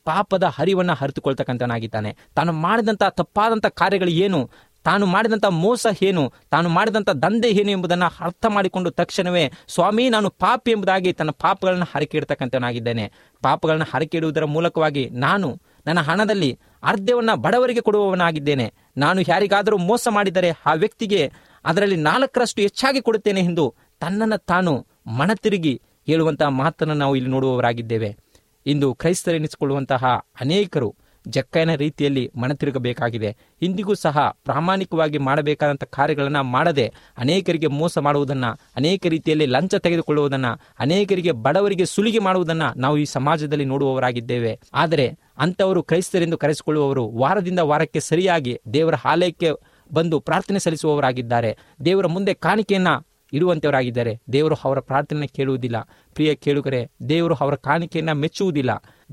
[0.05, 4.49] ಪಾಪದ ಹರಿವನ್ನು ಹರಿತುಕೊಳ್ತಕ್ಕಂಥವನಾಗಿದ್ದಾನೆ ತಾನು ಮಾಡಿದಂಥ ತಪ್ಪಾದಂಥ ಕಾರ್ಯಗಳು ಏನು?
[4.87, 6.23] ತಾನು ಮಾಡಿದಂಥ ಮೋಸ ಏನು?
[6.51, 12.17] ತಾನು ಮಾಡಿದಂಥ ದಂಧೆ ಏನು ಎಂಬುದನ್ನು ಅರ್ಥ ಮಾಡಿಕೊಂಡು ತಕ್ಷಣವೇ, ಸ್ವಾಮಿ, ನಾನು ಪಾಪಿ ಎಂಬುದಾಗಿ ತನ್ನ ಪಾಪಗಳನ್ನು ಹರಕೆ
[12.17, 13.05] ಇಡ್ತಕ್ಕಂಥವನಾಗಿದ್ದೇನೆ
[13.41, 15.49] ಪಾಪಗಳನ್ನು ಹರಕೆ ಇಡುವುದರ ಮೂಲಕವಾಗಿ ನಾನು
[15.87, 18.73] ನನ್ನ ಹಣದಲ್ಲಿ ಅರ್ಧವನ್ನು ಬಡವರಿಗೆ ಕೊಡುವವನಾಗಿದ್ದೇನೆ.
[18.97, 21.21] ನಾನು ಯಾರಿಗಾದರೂ ಮೋಸ ಮಾಡಿದರೆ ಆ ವ್ಯಕ್ತಿಗೆ
[21.65, 23.65] ಅದರಲ್ಲಿ ನಾಲ್ಕರಷ್ಟು ಹೆಚ್ಚಾಗಿ ಕೊಡುತ್ತೇನೆ ಎಂದು
[23.99, 24.73] ತನ್ನನ್ನು ತಾನು
[25.07, 28.09] ಮನತಿರುಗಿ ಹೇಳುವಂತಹ ಮಾತನ್ನು ನಾವು ಇಲ್ಲಿ ನೋಡುವವರಾಗಿದ್ದೇವೆ.
[28.65, 30.03] ಇಂದು ಕ್ರೈಸ್ತರೆನಿಸಿಕೊಳ್ಳುವಂತಹ
[30.41, 30.89] ಅನೇಕರು
[31.29, 39.75] ಜಕ್ಕೈನ ರೀತಿಯಲ್ಲಿ ಮನತಿರುಗಬೇಕಾಗಿದೆ ಇಂದಿಗೂ ಸಹ ಪ್ರಾಮಾಣಿಕವಾಗಿ ಮಾಡಬೇಕಾದಂಥ ಕಾರ್ಯಗಳನ್ನು ಮಾಡದೆ ಅನೇಕರಿಗೆ ಮೋಸ ಮಾಡುವುದನ್ನು, ಅನೇಕ ರೀತಿಯಲ್ಲಿ ಲಂಚ
[39.75, 44.59] ತೆಗೆದುಕೊಳ್ಳುವುದನ್ನು, ಅನೇಕರಿಗೆ ಬಡವರಿಗೆ ಸುಲಿಗೆ ಮಾಡುವುದನ್ನು ನಾವು ಈ ಸಮಾಜದಲ್ಲಿ ನೋಡುವವರಾಗಿದ್ದೇವೆ.
[44.73, 49.49] ಆದರೆ ಅಂಥವರು ಕ್ರೈಸ್ತರೆಂದು ಕರೆಸಿಕೊಳ್ಳುವವರು ವಾರದಿಂದ ವಾರಕ್ಕೆ ಸರಿಯಾಗಿ ದೇವರ ಆಲಯಕ್ಕೆ
[49.93, 51.57] ಬಂದು ಪ್ರಾರ್ಥನೆ ಸಲ್ಲಿಸುವವರಾಗಿದ್ದಾರೆ.
[51.85, 55.81] ದೇವರ ಮುಂದೆ ಕಾಣಿಕೆಯನ್ನು ಇಡುವಂತವರಾಗಿದ್ದಾರೆ ದೇವರು ಅವರ ಪ್ರಾರ್ಥನೆ ಕೇಳುವುದಿಲ್ಲ.
[56.13, 58.71] ಪ್ರಿಯ ಕೇಳುಗರೆ, ದೇವರು ಅವರ ಕಾಣಿಕೆಯನ್ನು ಮೆಚ್ಚುವುದಿಲ್ಲ.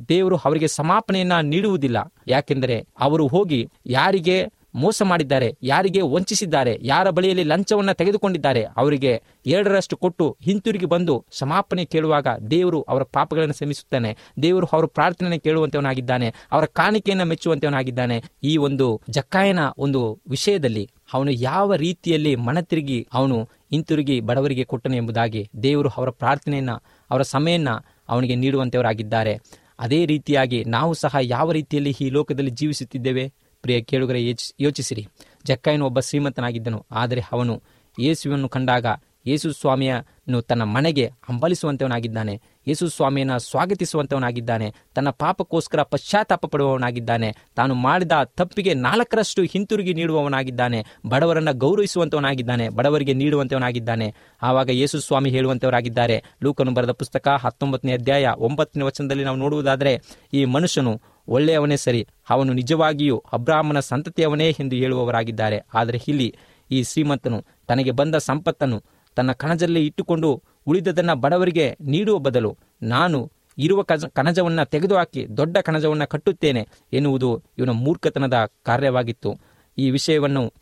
[0.09, 2.13] ದೇವರು ಅವರಿಗೆ ಸಮಾಪನೆಯನ್ನ ನೀಡುವುದಿಲ್ಲ.
[2.29, 10.37] ಯಾಕೆಂದರೆ ಅವರು ಹೋಗಿ ಯಾರಿಗೆ ಮೋಸ ಮಾಡಿದ್ದಾರೆ, ಯಾರಿಗೆ ವಂಚಿಸಿದ್ದಾರೆ, ಯಾರ ಬಳಿಯಲ್ಲಿ ಲಂಚವನ್ನ ತೆಗೆದುಕೊಂಡಿದ್ದಾರೆ, ಅವರಿಗೆ ಎರಡರಷ್ಟು ಕೊಟ್ಟು
[10.43, 18.23] ಹಿಂತಿರುಗಿ ಬಂದು ಸಮಾಪನೆ ಕೇಳುವಾಗ ದೇವರು ಅವರ ಪಾಪಗಳನ್ನು ಶ್ರಮಿಸುತ್ತಾನೆ ದೇವರು ಅವರ ಪ್ರಾರ್ಥನೆ ಕೇಳುವಂತವನಾಗಿದ್ದಾನೆ, ಅವರ ಕಾಣಿಕೆಯನ್ನು ಮೆಚ್ಚುವಂತವನಾಗಿದ್ದಾನೆ.
[18.43, 25.51] ಈ ಒಂದು ಜಕ್ಕಾಯನ ಒಂದು ವಿಷಯದಲ್ಲಿ ಅವನು ಯಾವ ರೀತಿಯಲ್ಲಿ ಮನ ತಿರುಗಿ ಅವನು ಹಿಂತಿರುಗಿ ಬಡವರಿಗೆ ಕೊಟ್ಟನು ಎಂಬುದಾಗಿ
[25.63, 26.71] ದೇವರು ಅವರ ಪ್ರಾರ್ಥನೆಯನ್ನ,
[27.11, 27.69] ಅವರ ಸಮಯನ್ನ
[28.09, 29.41] ಅವನಿಗೆ ನೀಡುವಂತವರಾಗಿದ್ದಾರೆ.
[29.79, 33.33] ಅದೇ ರೀತಿಯಾಗಿ ನಾವು ಸಹ ಯಾವ ರೀತಿಯಲ್ಲಿ ಈ ಲೋಕದಲ್ಲಿ ಜೀವಿಸುತ್ತಿದ್ದೇವೆ?
[33.63, 35.07] ಪ್ರಿಯ ಕೇಳುಗರೆ, ಯೋಚಿ- ಯೋಚಿಸಿರಿ.
[35.45, 36.87] ಜಕ್ಕಾಯನು ಒಬ್ಬ ಶ್ರೀಮಂತನಾಗಿದ್ದನು.
[36.91, 37.63] ಆದರೆ ಅವನು
[38.01, 38.87] ಯೇಸುವನ್ನು ಕಂಡಾಗ
[39.27, 42.41] ಯೇಸು ಸ್ವಾಮಿಯನ್ನು ತನ್ನ ಮನೆಗೆ ಹಂಬಲಿಸುವಂತೆವನಾಗಿದ್ದಾನೆ.
[42.69, 44.75] ಯೇಸು ಸ್ವಾಮಿಯನ್ನು ಸ್ವಾಗತಿಸುವಂತವನಾಗಿದ್ದಾನೆ.
[44.95, 47.37] ತನ್ನ ಪಾಪಕ್ಕೋಸ್ಕರ ಪಶ್ಚಾತ್ತಾಪ ಪಡುವವನಾಗಿದ್ದಾನೆ.
[47.55, 50.85] ತಾನು ಮಾಡಿದ ತಪ್ಪಿಗೆ ನಾಲ್ಕರಷ್ಟು ಹಿಂತಿರುಗಿ ನೀಡುವವನಾಗಿದ್ದಾನೆ.
[51.07, 52.69] ಬಡವರನ್ನ ಗೌರವಿಸುವಂತವನಾಗಿದ್ದಾನೆ.
[52.69, 54.15] ಬಡವರಿಗೆ ನೀಡುವಂತೆವನಾಗಿದ್ದಾನೆ.
[54.43, 56.25] ಆವಾಗ ಯೇಸು ಸ್ವಾಮಿ ಹೇಳುವಂತವರಾಗಿದ್ದಾರೆ.
[56.45, 60.01] ಲೂಕನು ಬರೆದ ಪುಸ್ತಕ ಹತ್ತೊಂಬತ್ತನೇ ಅಧ್ಯಾಯ ಒಂಬತ್ತನೇ ವಚನದಲ್ಲಿ ನಾವು ನೋಡುವುದಾದರೆ,
[60.33, 65.61] ಈ ಮನುಷ್ಯನು ಒಳ್ಳೆಯವನೇ ಸರಿ, ಅವನು ನಿಜವಾಗಿಯೂ ಅಬ್ರಾಹ್ಮನ ಸಂತತಿಯವನೇ ಎಂದು ಹೇಳುವವರಾಗಿದ್ದಾರೆ.
[65.75, 66.37] ಆದರೆ ಇಲ್ಲಿ
[66.71, 68.83] ಈ ಶ್ರೀಮಂತನು ತನಗೆ ಬಂದ ಸಂಪತ್ತನ್ನು
[69.17, 76.69] ತನ್ನ ಕಣಜಲ್ಲಿ ಇಟ್ಟುಕೊಂಡು ಉಳಿದದನ್ನು ಬಡವರಿಗೆ ನೀಡುವ ಬದಲು ನಾನು ಇರುವ ಕಜ ಕಣಜವನ್ನು ತೆಗೆದುಹಾಕಿ ದೊಡ್ಡ ಕಣಜವನ್ನು ಕಟ್ಟುತ್ತೇನೆ
[76.93, 79.41] ಎನ್ನುವುದು ಇವನ ಮೂರ್ಖತನದ ಕಾರ್ಯವಾಗಿತ್ತು.
[79.79, 80.53] ಈ ವಿಷಯವನ್ನು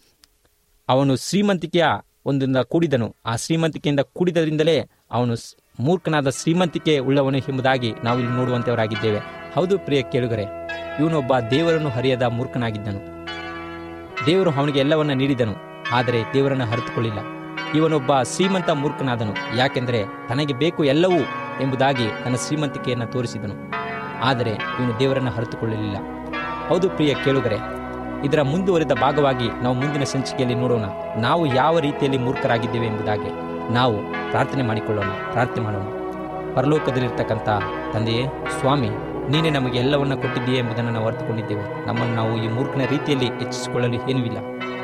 [0.89, 1.85] ಅವನು ಶ್ರೀಮಂತಿಕೆಯ
[2.25, 3.17] ಒಂದರಿಂದ ಕೂಡಿದನು.
[3.27, 4.77] ಆ ಶ್ರೀಮಂತಿಕೆಯಿಂದ ಕೂಡಿದರಿಂದಲೇ
[5.11, 5.35] ಅವನು
[5.81, 9.21] ಮೂರ್ಖನಾದ ಶ್ರೀಮಂತಿಕೆ ಉಳ್ಳವನು ಎಂಬುದಾಗಿ ನಾವು ಇಲ್ಲಿ ನೋಡುವಂತವರಾಗಿದ್ದೇವೆ.
[9.55, 10.45] ಹೌದು ಪ್ರಿಯ ಕೇಳುಗರೆ,
[11.01, 13.01] ಇವನೊಬ್ಬ ದೇವರನ್ನು ಹರಿಯದ ಮೂರ್ಖನಾಗಿದ್ದನು.
[14.27, 15.55] ದೇವರು ಅವನಿಗೆ ಎಲ್ಲವನ್ನ ನೀಡಿದನು,
[15.93, 17.42] ಆದರೆ ದೇವರನ್ನು ಅರಿತುಕೊಳ್ಳಿಲ್ಲ.
[17.77, 19.35] ಇವನೊಬ್ಬ ಶ್ರೀಮಂತ ಮೂರ್ಖನಾದನು.
[19.59, 21.21] ಯಾಕೆಂದರೆ ತನಗೆ ಬೇಕು ಎಲ್ಲವೂ
[21.63, 23.57] ಎಂಬುದಾಗಿ ತನ್ನ ಶ್ರೀಮಂತಿಕೆಯನ್ನು ತೋರಿಸಿದನು.
[24.23, 25.99] ಆದರೆ ಇವನು ದೇವರನ್ನು ಹರಿತುಕೊಳ್ಳಲಿಲ್ಲ
[26.69, 27.59] ಹೌದು ಪ್ರಿಯ ಕೇಳುಗರೆ,
[28.27, 30.87] ಇದರ ಮುಂದುವರಿದ ಭಾಗವಾಗಿ ನಾವು ಮುಂದಿನ ಸಂಚಿಕೆಯಲ್ಲಿ ನೋಡೋಣ.
[31.17, 33.31] ನಾವು ಯಾವ ರೀತಿಯಲ್ಲಿ ಮೂರ್ಖರಾಗಿದ್ದೇವೆ ಎಂಬುದಾಗಿ
[33.75, 33.97] ನಾವು
[34.31, 35.87] ಪ್ರಾರ್ಥನೆ ಮಾಡಿಕೊಳ್ಳೋಣ, ಪ್ರಾರ್ಥನೆ ಮಾಡೋಣ.
[36.57, 37.49] ಪರಲೋಕದಲ್ಲಿರ್ತಕ್ಕಂಥ
[37.95, 38.25] ತಂದೆಯೇ,
[38.59, 38.91] ಸ್ವಾಮಿ,
[39.33, 44.39] ನೀನೇ ನಮಗೆ ಎಲ್ಲವನ್ನ ಕೊಟ್ಟಿದ್ದೀಯ ಎಂಬುದನ್ನು ನಾವು ಅರ್ಥಕೊಂಡಿದ್ದೇವೆ ನಮ್ಮನ್ನು ನಾವು ಈ ಮೂರ್ಖನ ರೀತಿಯಲ್ಲಿ ಹೆಚ್ಚಿಸಿಕೊಳ್ಳಲು ಏನೂ ಇಲ್ಲ.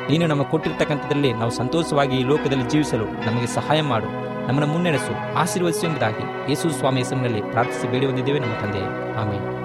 [0.09, 4.05] ನೀನು ನಮಗೆ ಕೊಟ್ಟಿರ್ತಕ್ಕಂಥದ್ರಲ್ಲಿ ನಾವು ಸಂತೋಷವಾಗಿ ಈ ಲೋಕದಲ್ಲಿ ಜೀವಿಸಲು ನಮಗೆ ಸಹಾಯ ಮಾಡು.
[4.47, 8.83] ನಮ್ಮನ್ನು ಮುನ್ನಡೆಸು, ಆಶೀರ್ವದಿಸು ಎಂಬುದಾಗಿ ಯೇಸು ಸ್ವಾಮಿ ಹೆಸರಿನಲ್ಲಿ ಪ್ರಾರ್ಥಿಸಿ ಬೇಡಿ ಹೊಂದಿದ್ದೇವೆ ನಮ್ಮ ತಂದೆ
[9.19, 9.59] ಆಮೇಲೆ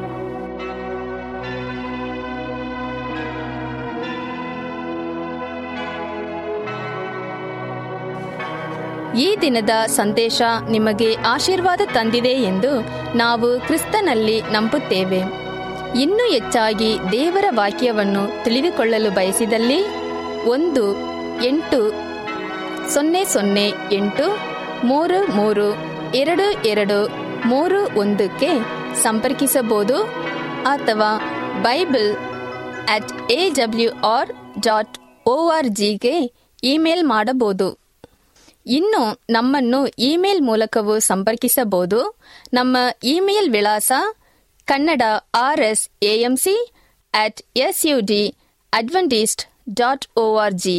[9.23, 12.71] ಈ ದಿನದ ಸಂದೇಶ ನಿಮಗೆ ಆಶೀರ್ವಾದ ತಂದಿದೆ ಎಂದು
[13.17, 15.21] ನಾವು ಕ್ರಿಸ್ತನಲ್ಲಿ ನಂಬುತ್ತೇವೆ.
[16.01, 20.04] ಇನ್ನೂ ಹೆಚ್ಚಾಗಿ ದೇವರ ವಾಕ್ಯವನ್ನು ತಿಳಿದುಕೊಳ್ಳಲು ಬಯಸಿದಲ್ಲಿ
[20.49, 20.97] ಒಂದು,
[21.45, 21.91] ಎಂಟು,
[22.95, 24.39] ಸೊನ್ನೆ ಸೊನ್ನೆ, ಎಂಟು,
[24.87, 25.75] ಮೂರು ಮೂರು,
[26.15, 27.09] ಎರಡು ಎರಡು,
[27.49, 28.49] ಮೂರು, ಒಂದಕ್ಕೆ
[29.03, 30.05] ಸಂಪರ್ಕಿಸಬಹುದು
[30.65, 31.19] ಅಥವಾ
[31.63, 32.17] Bible
[32.89, 34.31] at A W R
[34.63, 37.79] dot O R ಜಿಗೆ ಇಮೇಲ್ ಮಾಡಬಹುದು.
[38.67, 42.21] ಇನ್ನು ನಮ್ಮನ್ನು ಇಮೇಲ್ ಮೂಲಕವೂ ಸಂಪರ್ಕಿಸಬಹುದು.
[42.53, 43.93] ನಮ್ಮ ಇಮೇಲ್ ವಿಳಾಸ
[44.65, 45.03] Kannada
[45.35, 46.73] R S AMC
[47.15, 48.35] at S U D
[48.73, 50.79] Adventist dot O R G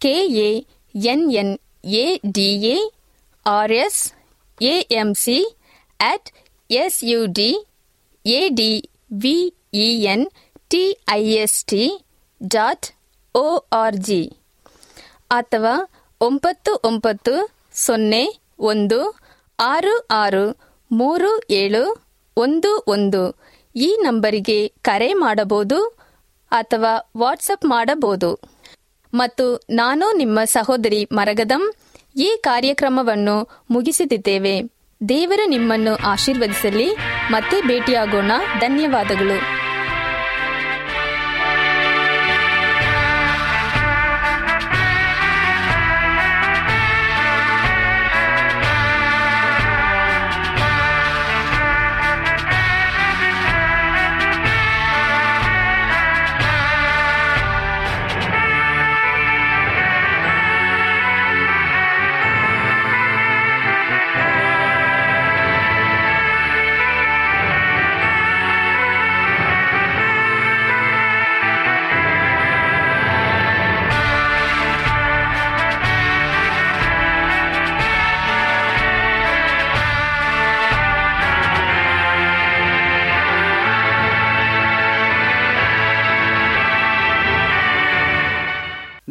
[0.00, 0.50] K A
[0.94, 1.52] N N
[2.00, 2.04] A
[2.36, 2.76] D A
[3.46, 4.00] R S
[4.58, 5.38] A M C
[6.00, 6.28] at
[6.70, 7.50] S U D
[8.24, 8.70] A D
[9.24, 9.36] V
[9.80, 10.26] E N
[10.70, 10.82] T
[11.14, 11.82] I S T
[12.40, 12.86] dot
[13.34, 13.46] O
[13.80, 14.22] R G
[15.30, 15.74] ಅಥವಾ
[16.20, 17.34] ಒಂಬತ್ತು ಒಂಬತ್ತು
[17.76, 18.24] ಸೊನ್ನೆ
[18.70, 18.98] ಒಂದು
[19.58, 20.44] ಆರು ಆರು
[20.90, 21.30] ಮೂರು
[21.60, 21.82] ಏಳು
[22.36, 23.22] ಒಂದು ಒಂದು
[23.74, 25.78] ಈ ನಂಬರಿಗೆ ಕರೆ ಮಾಡಬಹುದು.
[26.52, 28.40] ಅಥವಾ ವಾಟ್ಸಪ್ ಮಾಡಬಹುದು.
[29.14, 31.72] ಮತ್ತು ನಾನು ನಿಮ್ಮ ಸಹೋದರಿ ಮರಗದಂ,
[32.16, 34.62] ಈ ಕಾರ್ಯಕ್ರಮವನ್ನು ಮುಗಿಸುತ್ತಿದ್ದೇವೆ
[35.08, 36.96] ದೇವರು ನಿಮ್ಮನ್ನು ಆಶೀರ್ವದಿಸಲಿ.
[37.30, 38.32] ಮತ್ತೆ ಭೇಟಿಯಾಗೋಣ.
[38.60, 39.61] ಧನ್ಯವಾದಗಳು.